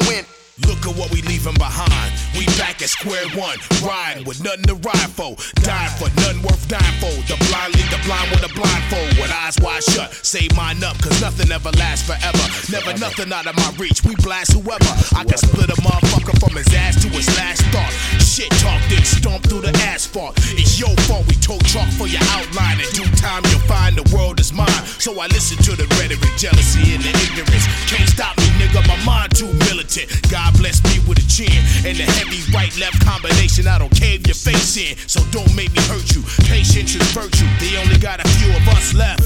win. 0.07 0.25
Look 0.63 0.87
at 0.87 0.95
what 0.95 1.11
we 1.11 1.19
leaving 1.27 1.59
behind. 1.59 2.15
We 2.31 2.47
back 2.55 2.79
at 2.79 2.87
square 2.87 3.27
one, 3.35 3.59
riding 3.83 4.23
with 4.23 4.39
nothing 4.39 4.63
to 4.71 4.75
ride 4.87 5.11
for, 5.11 5.35
dying 5.67 5.91
for 5.99 6.07
nothing 6.15 6.47
worth 6.47 6.63
dying 6.71 6.95
for. 7.03 7.11
The 7.27 7.35
blind 7.51 7.75
lead 7.75 7.91
the 7.91 7.99
blind 8.07 8.31
with 8.31 8.47
a 8.47 8.51
blindfold, 8.55 9.19
with 9.19 9.35
eyes 9.35 9.59
wide 9.59 9.83
shut. 9.83 10.15
Save 10.23 10.55
mine 10.55 10.79
up, 10.79 10.95
cause 11.03 11.19
nothing 11.19 11.51
ever 11.51 11.71
lasts 11.75 12.07
forever. 12.07 12.45
Never 12.71 12.95
nothing 12.95 13.35
out 13.35 13.51
of 13.51 13.55
my 13.59 13.67
reach. 13.75 13.99
We 14.07 14.15
blast 14.23 14.55
whoever. 14.55 14.91
I 15.11 15.27
can 15.27 15.35
split 15.35 15.67
a 15.75 15.77
motherfucker 15.83 16.39
from 16.39 16.55
his 16.55 16.71
ass 16.71 17.03
to 17.03 17.09
his 17.11 17.27
last 17.35 17.59
thought. 17.75 17.91
Shit 18.23 18.51
talk, 18.63 18.79
then 18.87 19.03
stomp 19.03 19.43
through 19.43 19.67
the 19.67 19.75
asphalt. 19.91 20.39
It's 20.55 20.79
your 20.79 20.95
fault 21.03 21.27
we 21.27 21.35
told 21.35 21.67
chalk 21.67 21.91
for 21.99 22.07
your 22.07 22.23
outline. 22.31 22.79
In 22.79 22.87
due 22.95 23.11
time, 23.19 23.43
you'll 23.51 23.67
find 23.67 23.99
the 23.99 24.07
world 24.15 24.39
is 24.39 24.53
mine. 24.53 24.87
So 25.03 25.19
I 25.19 25.27
listen 25.27 25.59
to 25.67 25.75
the 25.75 25.87
rhetoric, 25.99 26.31
jealousy, 26.39 26.95
and 26.95 27.03
the 27.03 27.11
ignorance. 27.11 27.67
Can't 27.91 28.07
stop 28.07 28.37
me, 28.39 28.47
nigga. 28.55 28.87
My 28.87 28.95
mind 29.03 29.35
too 29.35 29.51
militant. 29.67 30.07
God 30.31 30.44
bless 30.53 30.83
me 30.83 30.99
with 31.07 31.19
a 31.19 31.27
chin 31.27 31.51
and 31.85 31.97
a 31.99 32.07
heavy 32.17 32.41
right 32.53 32.73
left 32.77 33.03
combination. 33.05 33.67
I 33.67 33.77
don't 33.77 33.93
cave 33.93 34.25
your 34.27 34.35
face 34.35 34.77
in, 34.77 34.97
so 35.07 35.21
don't 35.31 35.53
make 35.55 35.71
me 35.73 35.81
hurt 35.89 36.13
you. 36.15 36.21
Patience 36.45 36.95
is 36.95 37.05
virtue. 37.11 37.47
They 37.59 37.77
only 37.77 37.97
got 37.97 38.19
a 38.23 38.27
few 38.37 38.51
of 38.53 38.67
us 38.69 38.93
left. 38.93 39.21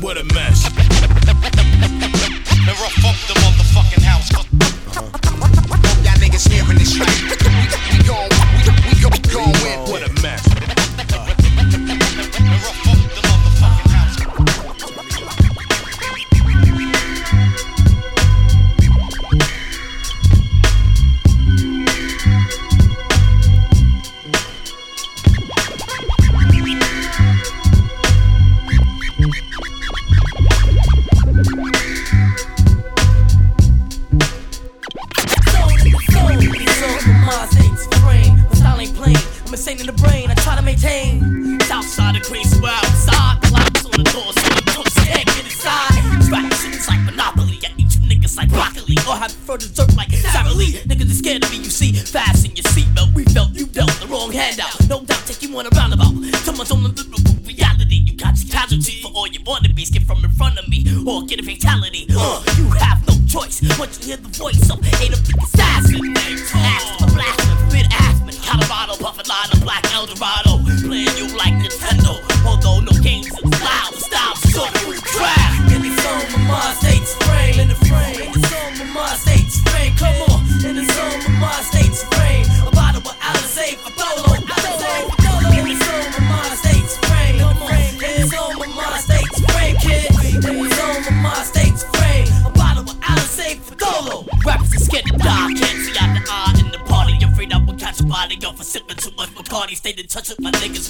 what 0.00 0.16
a 0.18 0.24
mess. 0.34 0.64
And 2.64 2.74
rough 2.80 3.04
up 3.04 3.18
the 3.28 3.34
motherfucking 3.44 4.02
house. 4.02 4.30
Uh-huh. 4.32 5.02
Y'all 6.02 6.18
niggas 6.20 6.48
hearing 6.48 6.78
this 6.78 6.98
right. 6.98 7.08
We 7.24 7.98
we 7.98 8.04
gon' 8.08 8.28
we 8.56 8.64
we 8.88 8.94
gon' 9.02 9.52
gon' 9.52 9.52
win. 9.62 9.93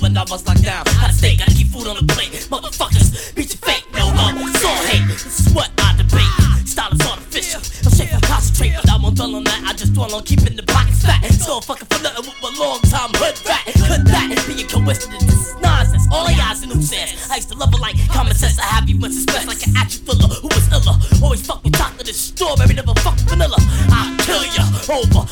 When 0.00 0.16
I 0.16 0.24
was 0.30 0.46
locked 0.46 0.62
down. 0.62 0.84
To 0.84 1.12
stay, 1.12 1.36
gotta 1.36 1.52
keep 1.52 1.68
food 1.68 1.86
on 1.86 1.96
the 1.96 2.06
plate. 2.14 2.32
Motherfuckers, 2.50 3.34
beat 3.34 3.52
your 3.52 3.60
fate, 3.62 3.84
no 3.92 4.06
love, 4.06 4.34
it's 4.38 4.64
all 4.64 4.82
hate. 4.88 5.06
This 5.08 5.46
is 5.46 5.54
what 5.54 5.70
I 5.78 5.96
debate. 5.96 6.66
Style 6.66 6.92
is 6.92 7.00
artificial. 7.06 7.60
I'm 7.84 7.92
safe 7.92 8.10
from 8.10 8.20
concentrate, 8.22 8.74
but 8.76 8.90
I 8.90 8.96
won't 8.96 9.16
dwell 9.16 9.36
on 9.36 9.44
that. 9.44 9.62
I 9.66 9.72
just 9.72 9.92
dwell 9.94 10.14
on 10.14 10.22
keeping 10.24 10.56
the 10.56 10.62
pockets 10.64 11.04
fat. 11.04 11.22
So 11.32 11.60
fucking 11.60 11.86
for 11.86 12.02
nothing 12.02 12.24
with 12.26 12.38
my 12.42 12.50
long 12.58 12.80
time 12.88 13.10
hood 13.20 13.36
fat. 13.36 13.64
Could 13.66 14.06
that 14.08 14.32
be 14.48 14.62
a 14.62 14.66
coincidence? 14.66 15.24
This 15.24 15.52
is 15.52 15.54
nonsense. 15.60 16.06
All 16.10 16.26
I 16.26 16.34
got 16.34 16.56
is 16.56 16.66
new 16.66 16.80
sense. 16.82 17.30
I 17.30 17.36
used 17.36 17.50
to 17.50 17.56
love 17.58 17.72
it 17.74 17.80
like 17.80 17.96
common 18.08 18.34
sense. 18.34 18.58
I 18.58 18.64
have 18.64 18.88
you 18.88 18.98
when 18.98 19.12
suspect 19.12 19.46
like 19.46 19.62
an 19.66 19.76
action 19.76 20.04
filler 20.04 20.28
who 20.28 20.48
was 20.48 20.66
iller. 20.72 20.96
Always 21.22 21.46
fuck 21.46 21.62
with 21.62 21.76
chocolate 21.76 22.08
and 22.08 22.16
strawberry, 22.16 22.74
never 22.74 22.94
fuck 23.04 23.18
vanilla. 23.28 23.58
I'll 23.92 24.16
kill 24.24 24.44
ya 24.56 24.64
over 24.88 25.28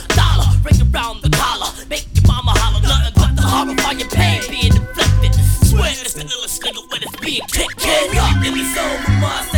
Kid 7.53 8.17
up 8.17 8.43
in 8.47 8.55
the 8.55 8.65
zone, 8.75 9.21
my 9.21 9.52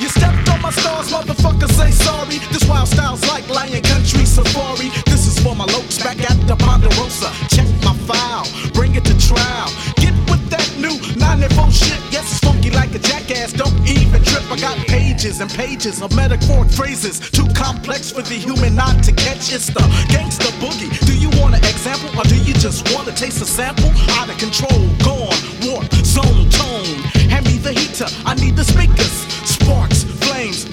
You 0.00 0.08
stepped 0.08 0.48
on 0.50 0.60
my 0.60 0.70
stars, 0.70 1.10
motherfucker, 1.12 1.70
say 1.70 1.90
sorry. 1.90 2.38
This 2.50 2.68
wild 2.68 2.88
style's 2.88 3.22
like 3.28 3.48
Lion 3.48 3.82
Country 3.82 4.24
Safari. 4.24 4.90
This 5.06 5.26
is 5.26 5.38
for 5.38 5.54
my 5.54 5.66
lokes 5.66 6.02
back 6.02 6.18
at 6.28 6.38
the 6.48 6.56
Ponderosa. 6.56 7.30
Check 7.54 7.68
my 7.84 7.94
file, 8.08 8.46
bring 8.72 8.94
it 8.94 9.04
to 9.04 9.14
trial. 9.28 9.70
Get 9.96 10.14
with 10.30 10.42
that 10.50 10.66
new 10.78 10.98
94 11.16 11.70
shit. 11.70 12.00
Yes, 12.10 12.26
it's 12.32 12.40
funky 12.40 12.70
like 12.70 12.94
a 12.94 12.98
jackass. 12.98 13.52
Don't 13.52 13.74
even 13.86 14.22
trip. 14.24 14.42
I 14.50 14.58
got 14.58 14.76
pages 14.86 15.40
and 15.40 15.50
pages 15.50 16.02
of 16.02 16.14
metaphoric 16.16 16.70
phrases. 16.70 17.20
Too 17.30 17.46
complex 17.54 18.10
for 18.10 18.22
the 18.22 18.34
human 18.34 18.78
eye 18.78 19.00
to 19.02 19.12
catch. 19.12 19.52
It's 19.52 19.68
the 19.68 19.84
gangster 20.10 20.50
boogie. 20.58 20.90
Do 21.06 21.14
you 21.16 21.30
want 21.40 21.54
an 21.54 21.64
example 21.64 22.10
or 22.18 22.24
do 22.24 22.36
you 22.42 22.54
just 22.54 22.92
want 22.92 23.06
to 23.08 23.14
taste 23.14 23.40
a 23.42 23.46
sample? 23.46 23.90
Out 24.18 24.28
of 24.28 24.38
control, 24.38 24.80
gone, 25.06 25.38
warp, 25.62 25.86
zone, 26.02 26.50
tone. 26.50 26.98
Hand 27.30 27.46
me 27.46 27.58
the 27.58 27.72
heater. 27.72 28.06
I 28.26 28.34
need 28.34 28.56
the 28.56 28.64
speakers. 28.64 29.53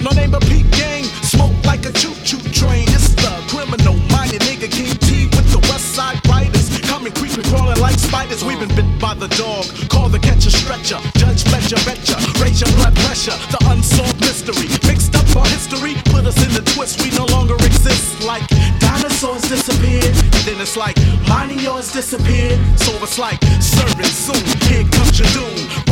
No 0.02 0.10
name 0.10 0.32
but 0.32 0.42
Pete 0.50 0.68
Gang. 0.72 1.04
Smoke 1.22 1.54
like 1.64 1.86
a 1.86 1.92
choo 1.92 2.14
choo 2.26 2.42
train. 2.50 2.90
It's 2.90 3.14
the 3.14 3.30
criminal 3.46 3.94
minded 4.10 4.42
nigga 4.42 4.66
King 4.66 4.90
Tee 4.98 5.26
with 5.30 5.46
the 5.54 5.62
West 5.70 5.94
Side 5.94 6.18
Riders. 6.26 6.68
Coming 6.90 7.12
creeping, 7.12 7.44
crawling 7.44 7.78
like 7.80 7.98
spiders. 7.98 8.42
We've 8.42 8.58
been 8.58 8.74
bit 8.74 8.86
by 8.98 9.14
the 9.14 9.28
dog. 9.38 9.64
Call 9.88 10.08
the 10.08 10.18
catcher 10.18 10.50
stretcher. 10.50 10.98
Judge 11.14 11.44
Fletcher, 11.46 11.78
betcha. 11.86 12.18
Raise 12.42 12.60
your 12.60 12.70
blood 12.74 12.94
pressure. 13.06 13.36
The 13.54 13.62
unsolved 13.70 14.18
mystery. 14.20 14.66
Mixed 14.90 15.14
up 15.14 15.24
our 15.36 15.46
history. 15.46 15.94
Put 16.10 16.26
us 16.26 16.36
in 16.42 16.50
the 16.50 16.66
twist. 16.74 16.98
We 16.98 17.14
no 17.16 17.26
longer 17.30 17.54
exist. 17.62 18.26
Like 18.26 18.42
dinosaurs 18.82 19.42
disappeared. 19.42 20.10
And 20.34 20.42
then 20.42 20.58
it's 20.60 20.76
like 20.76 20.98
mine 21.30 21.50
and 21.54 21.62
yours 21.62 21.92
disappeared. 21.92 22.58
So 22.74 22.90
it's 23.06 23.18
like 23.18 23.38
serving 23.62 24.10
soon. 24.10 24.42
Here 24.66 24.82
comes 24.90 25.14
your 25.22 25.30
doom. 25.30 25.91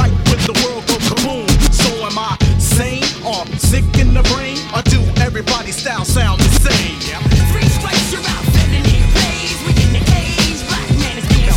Everybody's 5.41 5.77
style 5.77 6.05
sound 6.05 6.39
the 6.39 6.51
same? 6.61 7.01
Three 7.49 7.69
strikes, 7.69 8.13
you're 8.13 8.21
out, 8.21 8.45
felony. 8.53 9.01
We 9.65 9.73
in 9.81 9.93
the 9.97 10.03
cage. 10.05 10.61
Black 10.69 10.89
man 11.01 11.17
is 11.17 11.27
being. 11.33 11.49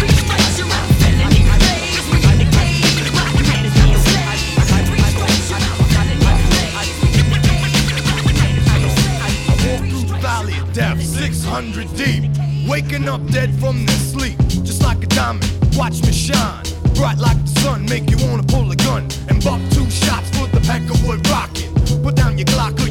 Three 0.00 0.16
strikes, 0.16 0.56
you're 0.56 0.72
out, 0.72 0.88
felony. 0.96 1.44
Blaze, 1.60 2.08
we 2.08 2.16
in 2.24 2.38
the 2.40 2.48
cage. 2.56 2.96
Black 3.12 3.36
man 3.36 3.68
is 3.68 3.74
being 3.76 4.00
slayed. 4.00 4.40
Three 4.88 5.04
strikes, 5.12 5.44
you're 5.50 5.60
out, 5.60 5.80
felony. 5.92 6.24
Blaze, 6.24 6.96
we 7.02 7.08
in 7.20 7.28
the 7.28 7.40
cage. 7.44 7.84
Black 8.08 8.24
man 8.32 8.54
is 8.56 8.64
being 8.72 8.92
slayed. 8.96 9.44
I 9.44 9.54
walk 9.68 9.82
through 9.92 10.06
the 10.08 10.18
valley 10.24 10.56
of 10.56 10.72
death, 10.72 11.02
600 11.02 11.92
deep. 12.00 12.32
Waking 12.66 13.08
up 13.08 13.20
dead 13.28 13.52
from 13.60 13.84
their 13.84 14.00
sleep, 14.00 14.38
just 14.64 14.82
like 14.82 15.04
a 15.04 15.06
diamond. 15.08 15.44
Watch 15.76 16.00
me 16.00 16.12
shine, 16.12 16.64
bright 16.94 17.18
like 17.18 17.40
the 17.44 17.60
sun. 17.60 17.84
Make 17.84 18.08
you 18.10 18.16
wanna 18.26 18.42
pull 18.42 18.70
a 18.72 18.76
gun 18.76 19.06
and 19.28 19.44
buck 19.44 19.60
two 19.70 19.88
shots 19.90 20.30
for 20.36 20.46
the 20.48 20.60
pack 20.64 20.82
of 20.88 20.96
wood 21.06 21.20
rocking. 21.28 21.74
Put 22.02 22.16
down 22.16 22.38
your 22.38 22.46
Glock 22.46 22.85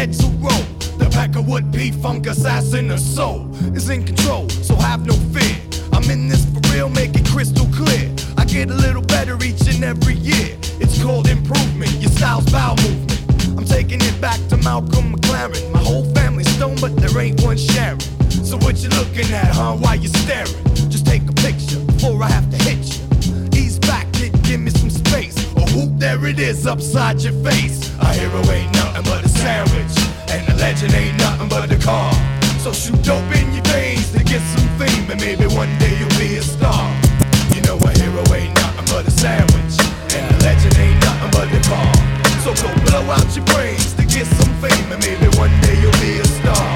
heads 0.00 0.22
will 0.22 0.32
roll. 0.48 0.64
The 0.96 1.08
pack 1.12 1.36
of 1.36 1.46
wood 1.46 1.70
P 1.74 1.90
funk 1.90 2.26
assassin, 2.26 2.88
the 2.88 2.96
soul 2.96 3.54
is 3.76 3.90
in 3.90 4.02
control, 4.02 4.48
so 4.48 4.74
have 4.76 5.04
no 5.04 5.12
fear. 5.34 5.56
I'm 5.92 6.08
in 6.10 6.26
this 6.26 6.42
for 6.52 6.62
real, 6.72 6.88
make 6.88 7.14
it 7.20 7.26
crystal 7.26 7.66
clear. 7.66 8.08
I 8.38 8.46
get 8.46 8.70
a 8.70 8.78
little 8.86 9.02
better 9.02 9.36
each 9.44 9.64
and 9.72 9.84
every 9.84 10.14
year. 10.14 10.56
It's 10.82 10.96
called 11.02 11.28
improvement, 11.28 11.92
your 12.04 12.12
style's 12.12 12.50
bowel 12.50 12.76
movement. 12.76 13.58
I'm 13.58 13.66
taking 13.66 14.00
it 14.00 14.16
back 14.22 14.40
to 14.48 14.56
Malcolm 14.68 15.06
McLaren. 15.14 15.70
My 15.70 15.82
whole 15.88 16.06
family's 16.14 16.48
stoned, 16.56 16.80
but 16.80 16.96
there 16.96 17.14
ain't 17.20 17.42
one 17.42 17.58
sharing. 17.58 18.00
So 18.48 18.56
what 18.64 18.82
you 18.82 18.88
looking 19.00 19.30
at, 19.42 19.50
huh? 19.52 19.76
Why 19.76 19.94
you 19.94 20.08
staring? 20.08 20.64
Just 20.94 21.04
take 21.04 21.28
a 21.28 21.36
picture 21.46 21.80
before 21.92 22.22
I 22.22 22.30
have 22.30 22.48
to 22.50 22.58
hit 22.64 22.80
you. 22.94 22.99
There 26.10 26.26
it 26.26 26.40
is 26.40 26.66
upside 26.66 27.20
your 27.20 27.32
face. 27.44 27.78
A 28.00 28.12
hero 28.12 28.42
ain't 28.50 28.72
nothing 28.74 29.04
but 29.04 29.24
a 29.24 29.28
sandwich, 29.28 29.94
and 30.34 30.42
a 30.48 30.56
legend 30.56 30.92
ain't 30.92 31.16
nothing 31.18 31.48
but 31.48 31.70
a 31.70 31.78
car. 31.78 32.12
So 32.58 32.72
shoot 32.72 33.00
dope 33.04 33.30
in 33.38 33.46
your 33.54 33.62
veins 33.70 34.10
to 34.12 34.24
get 34.24 34.42
some 34.54 34.68
fame, 34.74 35.06
and 35.08 35.20
maybe 35.20 35.46
one 35.54 35.70
day 35.78 35.94
you'll 35.98 36.18
be 36.18 36.34
a 36.36 36.42
star. 36.42 36.82
You 37.54 37.62
know 37.62 37.78
a 37.78 37.90
hero 37.94 38.22
ain't 38.34 38.54
nothing 38.56 38.86
but 38.90 39.06
a 39.06 39.10
sandwich, 39.22 39.74
and 40.10 40.24
a 40.34 40.36
legend 40.42 40.74
ain't 40.82 40.98
nothing 41.06 41.30
but 41.30 41.46
a 41.46 41.60
car. 41.70 41.92
So 42.42 42.50
go 42.58 42.68
blow 42.90 43.06
out 43.14 43.30
your 43.36 43.46
brains 43.54 43.94
to 43.94 44.02
get 44.02 44.26
some 44.26 44.52
fame, 44.58 44.90
and 44.90 45.00
maybe 45.06 45.28
one 45.38 45.54
day 45.62 45.78
you'll 45.78 46.02
be 46.02 46.18
a 46.18 46.26
star. 46.26 46.66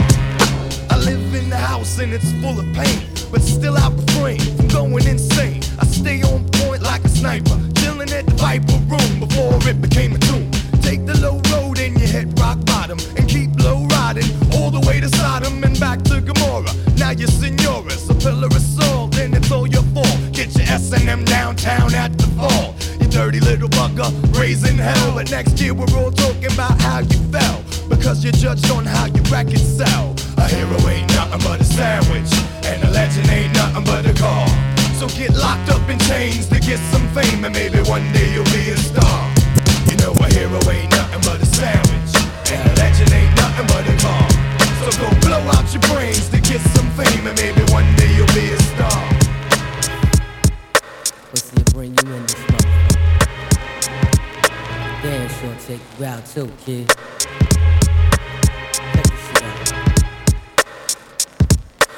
I 0.95 0.97
live 1.11 1.35
in 1.35 1.51
the 1.51 1.63
house 1.73 1.99
and 1.99 2.13
it's 2.13 2.31
full 2.39 2.57
of 2.61 2.67
pain, 2.73 3.03
but 3.33 3.43
still 3.43 3.77
I 3.77 3.89
refrain 3.89 4.39
from 4.57 4.69
going 4.69 5.07
insane. 5.09 5.59
I 5.83 5.87
stay 5.87 6.23
on 6.23 6.47
point 6.63 6.83
like 6.83 7.03
a 7.03 7.09
sniper, 7.09 7.59
chilling 7.81 8.13
at 8.13 8.27
the 8.27 8.35
Viper 8.39 8.84
Now 17.25 17.31
you're 17.31 18.11
a 18.11 18.15
pillar 18.21 18.47
of 18.49 18.61
salt, 18.61 19.17
and 19.17 19.35
it's 19.35 19.51
all 19.51 19.67
your 19.67 19.83
fault. 19.95 20.19
Get 20.33 20.55
your 20.57 20.67
S&M 20.69 21.25
downtown 21.25 21.95
at 21.95 22.13
the 22.19 22.27
fall. 22.37 22.75
You 23.01 23.09
dirty 23.09 23.41
little 23.41 23.69
bugger, 23.69 24.13
raising 24.39 24.77
hell. 24.77 25.15
But 25.15 25.31
next 25.31 25.59
year 25.61 25.73
we're 25.73 25.89
all 25.97 26.11
talking 26.11 26.53
about 26.53 26.79
how 26.83 26.99
you 26.99 27.19
fell. 27.33 27.65
Because 27.89 28.23
you're 28.23 28.33
judged 28.35 28.71
on 28.71 28.85
how 28.85 29.07
your 29.07 29.25
records 29.25 29.63
sell. 29.63 30.15
A 30.37 30.47
hero 30.49 30.77
ain't 30.89 31.09
nothing 31.15 31.41
but 31.41 31.61
a 31.61 31.65
sandwich. 31.65 32.31
And 32.65 32.85
a 32.85 32.91
legend 32.91 33.29
ain't 33.31 33.55
nothing 33.55 33.85
but 33.85 34.05
a 34.05 34.13
car. 34.13 34.47
So 34.99 35.09
get 35.09 35.35
locked 35.35 35.71
up 35.71 35.89
in 35.89 35.99
chains 36.01 36.47
to 36.49 36.61
get 36.61 36.79
some 36.93 37.09
fame. 37.15 37.45
And 37.45 37.55
maybe 37.55 37.79
one 37.89 38.05
day 38.13 38.35
you'll 38.35 38.45
be 38.53 38.69
a 38.69 38.77
star. 38.77 39.33
You 39.89 39.97
know 39.97 40.13
a 40.13 40.33
hero 40.35 40.61
ain't 40.71 40.91
nothing 40.91 41.21
but 41.25 41.41
a 41.41 41.47
sandwich. 41.47 41.94
Your 45.75 45.83
brains 45.93 46.29
to 46.29 46.41
get 46.41 46.61
some 46.61 46.89
fame. 46.93 47.27
And 47.27 47.37
maybe 47.37 47.61
one 47.73 47.85
day 47.97 48.15
you'll 48.15 48.27
be 48.29 48.53
a 48.53 48.59
star. 48.61 49.11
Bring 51.73 51.97
you 52.05 52.13
in 52.15 52.23
this. 52.23 52.35
Damn 55.03 55.29
sure 55.29 55.57
take 55.67 55.81
you 55.99 56.05
out 56.05 56.25
too, 56.25 56.51
kid. 56.65 56.91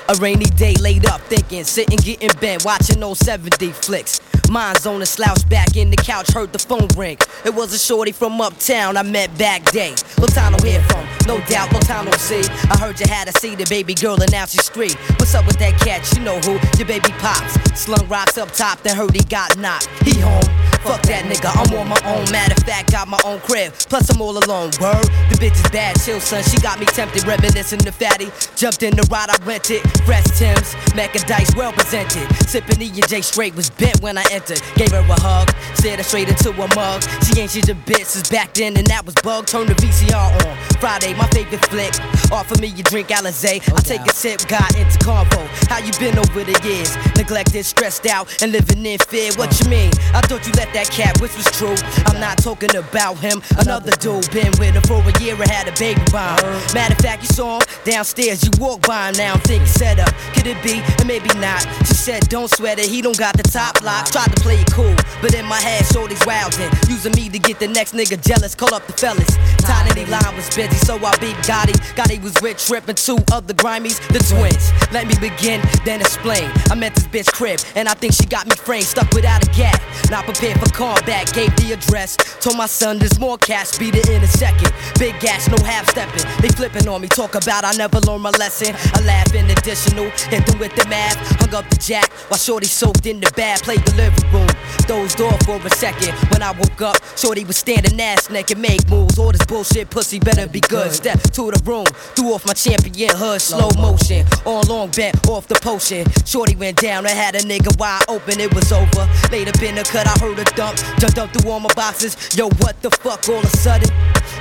A 0.09 0.15
rainy 0.15 0.45
day 0.45 0.75
laid 0.77 1.05
up 1.07 1.21
thinking, 1.23 1.65
sitting 1.65 1.99
getting 1.99 2.31
bent, 2.41 2.65
watching 2.65 3.03
old 3.03 3.19
70 3.19 3.73
flicks. 3.73 4.21
Mine's 4.51 4.87
on 4.87 5.03
a 5.03 5.07
slouch 5.07 5.49
back 5.49 5.77
in 5.77 5.91
the 5.91 5.97
couch, 5.97 6.31
heard 6.33 6.53
the 6.53 6.59
phone 6.59 6.89
ring. 6.97 7.19
It 7.45 7.55
was 7.55 7.73
a 7.73 7.79
shorty 7.79 8.13
from 8.13 8.41
uptown 8.41 8.97
I 8.97 9.03
met 9.03 9.37
back 9.39 9.71
day. 9.71 9.93
Lotano 10.17 10.63
here 10.65 10.83
from, 10.83 11.07
no 11.27 11.39
doubt, 11.47 11.71
Lotano 11.71 12.15
see. 12.19 12.43
I 12.71 12.79
heard 12.79 12.99
you 13.01 13.07
had 13.09 13.29
a 13.29 13.33
see 13.39 13.55
the 13.55 13.67
baby 13.69 13.95
girl 13.95 14.21
and 14.21 14.31
now 14.31 14.47
she's 14.47 14.65
street. 14.65 14.95
What's 15.19 15.35
up 15.35 15.47
with 15.47 15.59
that 15.59 15.79
cat? 15.81 16.11
You 16.17 16.23
know 16.23 16.39
who? 16.41 16.59
Your 16.79 16.87
baby 16.87 17.11
pops. 17.19 17.55
Slung 17.79 18.07
rocks 18.09 18.39
up 18.39 18.51
top, 18.53 18.81
then 18.83 18.97
heard 18.97 19.15
he 19.15 19.25
got 19.25 19.57
knocked. 19.59 19.89
He 20.05 20.21
home. 20.21 20.43
Fuck 20.87 21.03
that 21.11 21.25
nigga, 21.27 21.51
I'm 21.51 21.75
on 21.79 21.89
my 21.89 22.01
own. 22.07 22.31
Matter 22.31 22.55
of 22.55 22.63
fact, 22.63 22.93
got 22.93 23.09
my 23.09 23.19
own 23.25 23.41
crib. 23.41 23.73
Plus, 23.91 24.09
I'm 24.11 24.23
all 24.23 24.39
alone. 24.39 24.71
Word, 24.81 25.03
the 25.31 25.37
bitch 25.41 25.59
is 25.59 25.71
bad, 25.71 25.99
chill, 26.01 26.21
son. 26.21 26.45
She 26.45 26.59
got 26.59 26.79
me 26.79 26.87
tempted, 26.87 27.27
reminiscing 27.27 27.81
the 27.81 27.91
fatty. 27.91 28.31
Jumped 28.55 28.85
in 28.85 28.95
the 28.95 29.03
ride, 29.11 29.31
I 29.31 29.37
rented. 29.45 29.83
Fresh 30.07 30.39
Tim's, 30.39 30.75
Mac 30.95 31.17
and 31.17 31.27
Dice, 31.27 31.55
well 31.57 31.73
presented. 31.73 32.31
Sipping 32.47 32.81
E 32.81 32.93
and 32.95 33.25
straight 33.25 33.57
was 33.57 33.71
bent 33.71 34.01
when 34.01 34.17
I 34.17 34.25
entered. 34.37 34.61
Gave 34.77 34.93
her 34.93 35.01
a 35.01 35.21
hug, 35.21 35.49
said 35.75 35.97
her 35.99 36.05
straight 36.05 36.29
into 36.29 36.51
a 36.51 36.69
mug. 36.77 37.03
She 37.25 37.41
ain't 37.41 37.51
she's 37.51 37.69
a 37.69 37.75
bitch 37.89 38.05
since 38.13 38.29
back 38.29 38.53
then, 38.53 38.77
and 38.77 38.87
that 38.89 39.05
was 39.07 39.15
bug. 39.25 39.47
Turn 39.47 39.67
the 39.67 39.75
VCR 39.75 40.29
on. 40.45 40.55
Friday, 40.79 41.15
my 41.15 41.27
favorite 41.33 41.65
flick. 41.73 41.95
Offer 42.31 42.61
me 42.61 42.69
a 42.69 42.83
drink, 42.83 43.09
Alizé. 43.09 43.65
Oh, 43.73 43.77
I 43.77 43.81
take 43.81 44.05
a 44.05 44.13
sip, 44.13 44.47
got 44.47 44.77
into 44.77 44.99
convo. 45.01 45.41
How 45.73 45.79
you 45.79 45.93
been 45.99 46.19
over 46.19 46.45
the 46.45 46.57
years? 46.69 46.93
Neglected, 47.17 47.65
stressed 47.65 48.07
out, 48.07 48.29
and 48.43 48.53
living 48.53 48.85
in 48.85 48.99
fear. 49.09 49.33
What 49.37 49.51
you 49.61 49.71
mean? 49.71 49.91
I 50.13 50.21
thought 50.21 50.47
you 50.47 50.53
let 50.61 50.73
that 50.75 50.91
cat, 50.91 51.19
which 51.21 51.35
was 51.37 51.49
true. 51.57 51.77
I'm 52.07 52.21
not 52.21 52.39
talking 52.39 52.75
about 52.77 53.17
him. 53.19 53.41
Another 53.59 53.93
dude 53.97 54.29
been 54.31 54.53
with 54.61 54.75
her 54.77 54.85
for 54.85 55.01
a 55.01 55.13
year 55.23 55.35
and 55.35 55.51
had 55.51 55.69
a 55.69 55.75
baby 55.81 56.03
by 56.13 56.37
him. 56.37 56.45
Uh-huh. 56.45 56.75
Matter 56.75 56.95
of 56.95 57.01
fact, 57.01 57.23
you 57.23 57.29
saw 57.29 57.59
him 57.59 57.67
downstairs. 57.85 58.45
You 58.45 58.51
walk 58.59 58.87
by 58.87 59.09
him 59.09 59.15
now. 59.17 59.35
I'm 59.35 59.41
thinking 59.41 59.67
set 59.67 59.99
up. 59.99 60.13
Could 60.35 60.47
it 60.47 60.61
be? 60.63 60.83
And 61.01 61.07
maybe 61.09 61.33
not. 61.41 61.65
She 61.87 61.96
said, 62.07 62.29
don't 62.29 62.49
sweat 62.49 62.79
it. 62.79 62.87
He 62.87 63.03
don't 63.03 63.19
got 63.19 63.37
the 63.37 63.43
top 63.43 63.83
lock. 63.83 64.07
Tried 64.07 64.31
to 64.31 64.41
play 64.41 64.55
it 64.63 64.71
cool, 64.73 64.95
but 65.21 65.35
in 65.35 65.45
my 65.45 65.59
head, 65.59 65.83
shorty's 65.87 66.21
wildin'. 66.21 66.71
Using 66.89 67.11
me 67.17 67.29
to 67.29 67.39
get 67.41 67.59
the 67.59 67.67
next 67.67 67.95
nigga 67.95 68.15
jealous. 68.23 68.55
Call 68.55 68.73
up 68.73 68.87
the 68.87 68.93
fellas. 68.93 69.27
Tiny 69.67 70.07
line 70.07 70.37
was 70.37 70.47
busy, 70.55 70.77
so 70.87 70.95
I 71.03 71.11
beat 71.19 71.35
Gotti. 71.43 71.75
Gotti 71.99 72.23
was 72.23 72.33
rich, 72.41 72.65
trippin' 72.65 72.95
two 72.95 73.19
of 73.33 73.49
the 73.49 73.55
grimies, 73.55 73.99
the 74.15 74.21
twins. 74.23 74.71
Let 74.93 75.09
me 75.09 75.17
begin, 75.19 75.61
then 75.85 76.01
explain. 76.01 76.49
I 76.71 76.77
met 76.77 76.95
this 76.95 77.09
bitch 77.09 77.33
crib, 77.33 77.59
and 77.75 77.89
I 77.89 77.95
think 77.95 78.15
she 78.15 78.25
got 78.25 78.47
me 78.47 78.55
framed, 78.55 78.87
stuck 78.87 79.11
without 79.11 79.43
a 79.43 79.51
gap. 79.51 79.83
Not 80.09 80.27
prepared 80.27 80.61
for 80.61 80.71
combat, 80.71 81.33
gave 81.35 81.51
the 81.57 81.73
address. 81.73 82.15
Told 82.39 82.57
my 82.57 82.67
son 82.67 83.01
there's 83.01 83.19
more 83.19 83.37
cash, 83.37 83.79
beat 83.79 83.97
it 83.97 84.09
in 84.09 84.23
a 84.23 84.29
second. 84.29 84.71
Big 85.01 85.19
gas, 85.19 85.49
no 85.49 85.59
half 85.65 85.91
stepping. 85.91 86.23
They 86.41 86.55
flippin' 86.55 86.87
on 86.87 87.01
me, 87.01 87.09
talk 87.09 87.35
about 87.35 87.65
I 87.65 87.73
never 87.73 87.99
learned 88.07 88.23
my 88.23 88.31
lesson. 88.39 88.77
I 88.95 89.01
laugh 89.03 89.35
in 89.35 89.51
additional, 89.51 90.09
hit 90.31 90.47
them 90.47 90.61
with 90.61 90.75
the 90.77 90.87
math. 90.87 91.19
Hung 91.43 91.53
up 91.53 91.69
the 91.69 91.77
jack 91.77 91.96
while 92.29 92.39
Shorty 92.39 92.67
soaked 92.67 93.07
in 93.07 93.21
the 93.21 93.31
bath, 93.37 93.63
played 93.63 93.85
the 93.85 93.95
living 93.95 94.31
room. 94.33 94.49
Dozed 94.87 95.21
off 95.21 95.43
for 95.45 95.57
a 95.57 95.71
second. 95.71 96.13
When 96.31 96.43
I 96.43 96.53
woke 96.53 96.81
up, 96.83 96.97
Shorty 97.17 97.45
was 97.45 97.57
standing 97.57 98.01
ass 98.01 98.31
naked, 98.31 98.59
make 98.59 98.89
moves. 98.89 99.19
All 99.19 99.33
this 99.33 99.45
bullshit 99.47 99.91
pussy 99.91 100.19
better 100.19 100.47
be 100.49 100.61
good. 100.61 100.93
Step 100.93 101.21
to 101.21 101.51
the 101.51 101.61
room, 101.65 101.87
threw 102.15 102.35
off 102.35 102.47
my 102.47 102.53
champion 102.53 103.17
hood, 103.17 103.41
slow 103.41 103.71
motion. 103.81 104.27
On 104.45 104.67
long 104.67 104.91
bent 104.91 105.29
off 105.29 105.49
the 105.49 105.55
potion. 105.57 106.07
Shorty 106.25 106.57
went 106.57 106.79
down, 106.81 107.07
I 107.07 107.11
had 107.11 107.35
a 107.35 107.41
nigga 107.41 107.77
wide 107.79 108.05
open, 108.09 108.41
it 108.41 108.55
was 108.55 108.73
over. 108.73 109.09
Laid 109.31 109.49
up 109.49 109.63
in 109.63 109.75
the 109.75 109.85
cut, 109.85 110.07
I 110.07 110.19
heard 110.19 110.39
a 110.39 110.45
dump. 110.57 110.79
Jumped 110.99 111.19
up 111.19 111.33
through 111.33 111.51
all 111.51 111.61
my 111.61 111.73
boxes. 111.75 112.17
Yo, 112.37 112.49
what 112.61 112.81
the 112.83 112.91
fuck 112.91 113.29
all 113.29 113.39
of 113.39 113.45
a 113.45 113.57
sudden? 113.57 113.91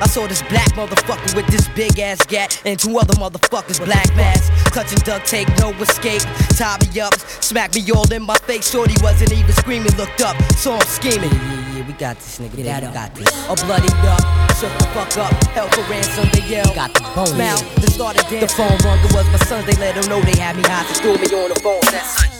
I 0.01 0.08
saw 0.08 0.28
this 0.28 0.41
black 0.43 0.70
motherfucker 0.74 1.36
with 1.36 1.47
this 1.47 1.68
big 1.70 1.99
ass 1.99 2.26
gat 2.26 2.62
and 2.66 2.78
two 2.78 2.97
other 2.97 3.14
motherfuckers 3.14 3.84
black 3.84 4.14
mask. 4.16 4.51
Clutching 4.72 4.99
duct 4.99 5.26
tape, 5.26 5.47
no 5.60 5.72
escape. 5.82 6.22
Tie 6.58 6.78
me 6.82 6.99
up, 6.99 7.14
smack 7.46 7.76
me 7.76 7.86
all 7.91 8.12
in 8.12 8.24
my 8.24 8.38
face. 8.50 8.72
Shorty 8.72 8.96
wasn't 9.02 9.32
even 9.32 9.54
screaming, 9.54 9.96
looked 9.98 10.22
up, 10.22 10.36
saw 10.54 10.76
him 10.76 10.88
scheming. 10.88 11.30
Yeah, 11.30 11.43
yeah, 11.43 11.78
yeah, 11.78 11.88
we 11.88 11.93
got 11.93 12.16
this 12.18 12.39
nigga. 12.39 12.58
Get 12.58 12.66
that 12.66 12.84
we 12.84 12.93
got 12.93 13.16
this. 13.16 13.30
A 13.46 13.56
bloody 13.66 13.93
up, 14.10 14.24
shook 14.58 14.74
the 14.80 14.86
fuck 14.93 15.18
up, 15.18 15.32
held 15.54 15.74
for 15.76 15.82
ransom, 15.89 16.28
they 16.34 16.41
yell. 16.50 16.74
Got 16.74 16.93
the 16.93 17.04
phone. 17.14 17.38
Yeah. 17.38 17.56
they 17.78 17.88
started 17.88 18.22
dancing. 18.24 18.39
The 18.41 18.48
phone 18.48 18.78
rung, 18.84 19.00
it 19.00 19.14
was 19.14 19.26
my 19.28 19.38
sons, 19.46 19.66
they 19.66 19.78
let 19.80 19.93
them 19.96 20.10
know 20.10 20.22
they 20.22 20.38
had 20.39 20.58
me 20.58 20.64
hostage. 20.66 20.98
Threw 20.98 21.14
me 21.14 21.28
on 21.43 21.50
the 21.54 21.60
phone, 21.62 21.82
that's 21.91 22.34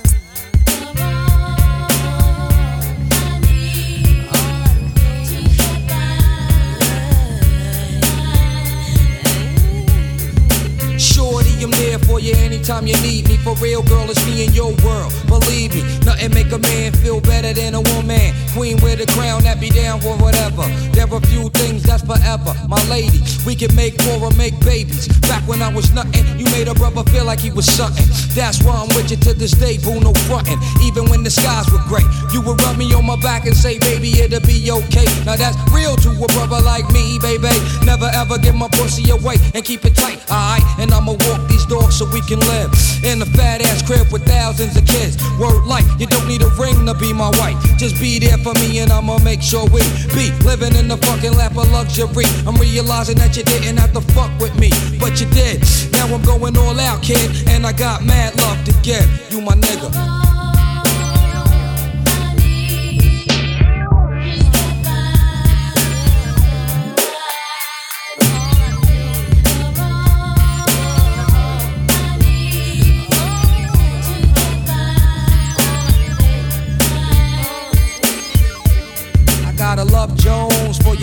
I'm 11.64 11.72
there 11.72 11.99
for 11.99 12.20
you 12.20 12.34
anytime 12.36 12.88
you 12.88 12.95
need 13.01 13.28
me. 13.28 13.38
For 13.38 13.56
real, 13.56 13.82
girl, 13.84 14.10
it's 14.10 14.24
me 14.26 14.45
in 14.45 14.53
your 14.53 14.74
world. 14.84 15.14
Believe 15.28 15.74
me, 15.74 15.82
nothing 16.06 16.34
make 16.34 16.51
a 16.51 16.60
man 16.60 16.91
feel 16.93 17.22
better 17.22 17.53
than 17.53 17.76
a 17.76 17.82
woman. 17.82 18.34
Queen 18.53 18.78
with 18.82 19.01
a 19.01 19.08
crown 19.14 19.43
that 19.43 19.60
be 19.60 19.70
down 19.70 20.01
for 20.01 20.16
whatever. 20.18 20.64
There 20.91 21.08
are 21.12 21.22
few 21.22 21.49
things 21.49 21.84
that's 21.84 22.03
forever. 22.03 22.53
My 22.68 22.82
lady, 22.89 23.22
we 23.45 23.56
can 23.56 23.74
make 23.76 23.95
more 24.06 24.30
or 24.30 24.32
make 24.36 24.60
babies. 24.66 25.08
Back 25.28 25.47
when 25.47 25.62
I 25.62 25.74
was 25.74 25.91
nothing, 25.93 26.26
you 26.38 26.45
made 26.51 26.68
a 26.68 26.74
brother 26.74 27.03
feel 27.10 27.26
like 27.26 27.39
he 27.39 27.51
was 27.51 27.66
something. 27.66 28.06
That's 28.36 28.62
why 28.64 28.76
I'm 28.76 28.89
with 28.95 29.12
you 29.12 29.18
to 29.18 29.34
this 29.34 29.51
day, 29.51 29.78
boo, 29.78 29.99
no 29.99 30.14
frontin'. 30.28 30.60
Even 30.84 31.10
when 31.10 31.24
the 31.24 31.30
skies 31.32 31.70
were 31.72 31.84
gray, 31.88 32.06
you 32.34 32.41
would 32.41 32.62
rub 32.62 32.78
me 32.78 32.93
on 32.93 33.06
my 33.06 33.16
back 33.22 33.45
and 33.45 33.56
say, 33.56 33.80
baby, 33.80 34.12
it'll 34.20 34.41
be 34.41 34.72
okay. 34.72 35.08
Now 35.26 35.36
that's 35.36 35.58
real 35.72 35.95
to 35.97 36.10
a 36.12 36.28
brother 36.34 36.62
like 36.62 36.89
me, 36.91 37.20
baby. 37.22 37.49
Never 37.86 38.10
ever 38.14 38.38
give 38.38 38.56
my 38.56 38.68
pussy 38.70 39.10
away 39.12 39.38
and 39.53 39.64
keep 39.64 39.86
it 39.86 39.95
tight, 39.95 40.20
alright? 40.30 40.64
And 40.80 40.91
I'ma 40.91 41.14
walk 41.14 41.44
these 41.47 41.65
dogs 41.65 41.97
so 41.97 42.05
we 42.11 42.21
can 42.21 42.39
live 42.51 42.71
in 43.03 43.21
a 43.21 43.25
fat 43.37 43.61
ass 43.61 43.81
crib 43.81 44.11
with 44.11 44.25
thousands 44.25 44.75
of 44.77 44.85
kids. 44.85 45.17
Word 45.39 45.65
like 45.65 45.85
you 45.99 46.07
don't 46.07 46.27
need 46.27 46.41
a 46.41 46.49
ring 46.59 46.85
to 46.85 46.93
be 46.93 47.13
my 47.13 47.29
wife. 47.37 47.57
Just 47.77 47.99
be 47.99 48.19
there 48.19 48.37
for 48.37 48.53
me 48.55 48.79
and 48.79 48.91
I'ma 48.91 49.19
make 49.19 49.41
sure 49.41 49.65
we 49.69 49.81
be 50.13 50.31
living 50.43 50.75
in 50.75 50.87
the 50.87 50.97
fucking 50.97 51.33
lap 51.33 51.57
of 51.57 51.71
luxury. 51.71 52.25
I'm 52.47 52.55
realizing 52.55 53.17
that 53.17 53.35
you 53.37 53.43
didn't 53.43 53.77
have 53.77 53.93
to 53.93 54.01
fuck 54.13 54.31
with 54.39 54.57
me, 54.59 54.69
but 54.99 55.19
you 55.19 55.27
did. 55.31 55.63
Now 55.91 56.07
I'm 56.13 56.21
going 56.23 56.57
all 56.57 56.79
out, 56.79 57.01
kid, 57.01 57.47
and 57.47 57.65
I 57.65 57.73
got 57.73 58.03
mad 58.03 58.35
love 58.41 58.63
to 58.65 58.73
give. 58.81 59.05
You 59.31 59.41
my 59.41 59.53
nigga. 59.53 60.24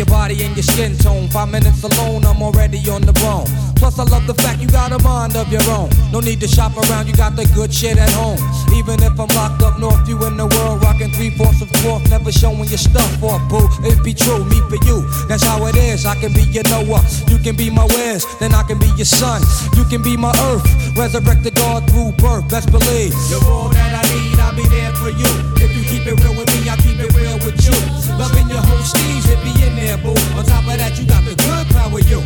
Your 0.02 0.06
body 0.06 0.42
and 0.42 0.56
your 0.56 0.64
skin 0.64 0.96
tone. 0.96 1.28
Five 1.28 1.50
minutes 1.50 1.82
alone, 1.84 2.24
I'm 2.24 2.42
already 2.42 2.78
on 2.90 3.02
the 3.02 3.12
bone. 3.12 3.71
Plus, 3.82 3.98
I 3.98 4.04
love 4.14 4.28
the 4.28 4.34
fact 4.34 4.62
you 4.62 4.70
got 4.70 4.94
a 4.94 4.98
mind 5.02 5.34
of 5.34 5.50
your 5.50 5.66
own. 5.66 5.90
No 6.14 6.20
need 6.20 6.38
to 6.38 6.46
shop 6.46 6.70
around, 6.78 7.08
you 7.08 7.16
got 7.18 7.34
the 7.34 7.50
good 7.50 7.74
shit 7.74 7.98
at 7.98 8.14
home. 8.14 8.38
Even 8.78 9.02
if 9.02 9.18
I'm 9.18 9.26
locked 9.34 9.58
up 9.58 9.80
north, 9.82 10.06
you 10.06 10.14
in 10.22 10.36
the 10.38 10.46
world, 10.46 10.78
rocking 10.86 11.10
three 11.10 11.34
fourths 11.34 11.60
of 11.60 11.68
cloth, 11.82 12.06
never 12.08 12.30
showing 12.30 12.70
your 12.70 12.78
stuff 12.78 13.10
off, 13.26 13.42
boo. 13.50 13.66
It 13.82 13.98
be 14.06 14.14
true, 14.14 14.46
me 14.46 14.62
for 14.70 14.78
you. 14.86 15.02
That's 15.26 15.42
how 15.42 15.66
it 15.66 15.74
is. 15.74 16.06
I 16.06 16.14
can 16.14 16.30
be 16.30 16.46
your 16.54 16.62
Noah, 16.70 17.02
you 17.26 17.42
can 17.42 17.58
be 17.58 17.74
my 17.74 17.82
Wes, 17.98 18.22
then 18.38 18.54
I 18.54 18.62
can 18.62 18.78
be 18.78 18.86
your 18.94 19.10
son. 19.10 19.42
You 19.74 19.82
can 19.90 20.00
be 20.00 20.16
my 20.16 20.30
earth, 20.46 20.62
resurrect 20.94 21.42
the 21.42 21.50
God 21.50 21.82
through 21.90 22.14
birth, 22.22 22.46
best 22.46 22.70
believe. 22.70 23.10
You're 23.34 23.42
all 23.50 23.66
that 23.74 23.98
I 23.98 24.02
need, 24.14 24.38
I'll 24.38 24.54
be 24.54 24.62
there 24.70 24.94
for 24.94 25.10
you. 25.10 25.32
If 25.58 25.74
you 25.74 25.82
keep 25.82 26.06
it 26.06 26.14
real 26.22 26.38
with 26.38 26.46
me, 26.54 26.70
I'll 26.70 26.78
keep 26.78 27.02
it 27.02 27.10
real 27.18 27.34
with 27.42 27.58
you. 27.66 27.74
Loving 28.14 28.46
your 28.46 28.62
whole 28.62 28.86
steez, 28.86 29.26
it 29.26 29.42
be 29.42 29.50
in 29.66 29.74
there, 29.74 29.98
boo. 29.98 30.14
On 30.38 30.46
top 30.46 30.70
of 30.70 30.78
that, 30.78 30.94
you 30.94 31.02
got 31.02 31.26
the 31.26 31.34
good 31.34 31.66
power, 31.74 31.98
you. 31.98 32.22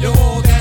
You're 0.00 0.16
all 0.18 0.40
that 0.40 0.51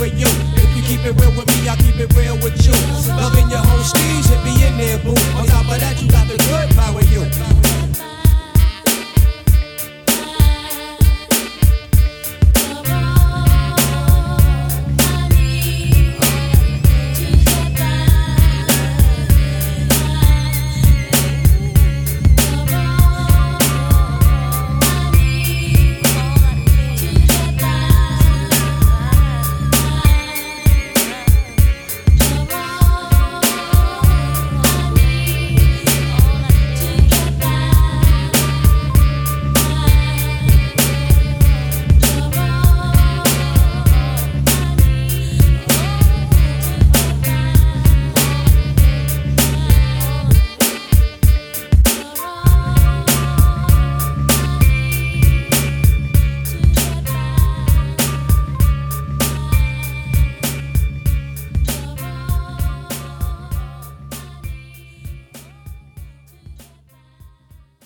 for 0.00 0.06
you. 0.06 0.26
If 0.56 0.74
you 0.74 0.82
keep 0.82 1.04
it 1.04 1.12
real 1.20 1.30
with 1.36 1.46
me, 1.48 1.68
I'll 1.68 1.76
keep 1.76 2.00
it 2.00 2.10
real 2.16 2.36
with 2.40 2.56
you. 2.64 2.72
Loving 3.20 3.50
your 3.50 3.60
whole 3.60 3.84
steez, 3.84 4.32
it 4.32 4.40
be 4.42 4.56
in 4.64 4.78
there, 4.78 4.98
boo. 4.98 5.10
On 5.36 5.44
top 5.46 5.68
of 5.68 5.78
that, 5.78 6.00
you 6.00 6.10
got 6.10 6.26
the 6.26 6.38
good 6.48 6.70
power, 6.74 7.02
you. 7.02 7.59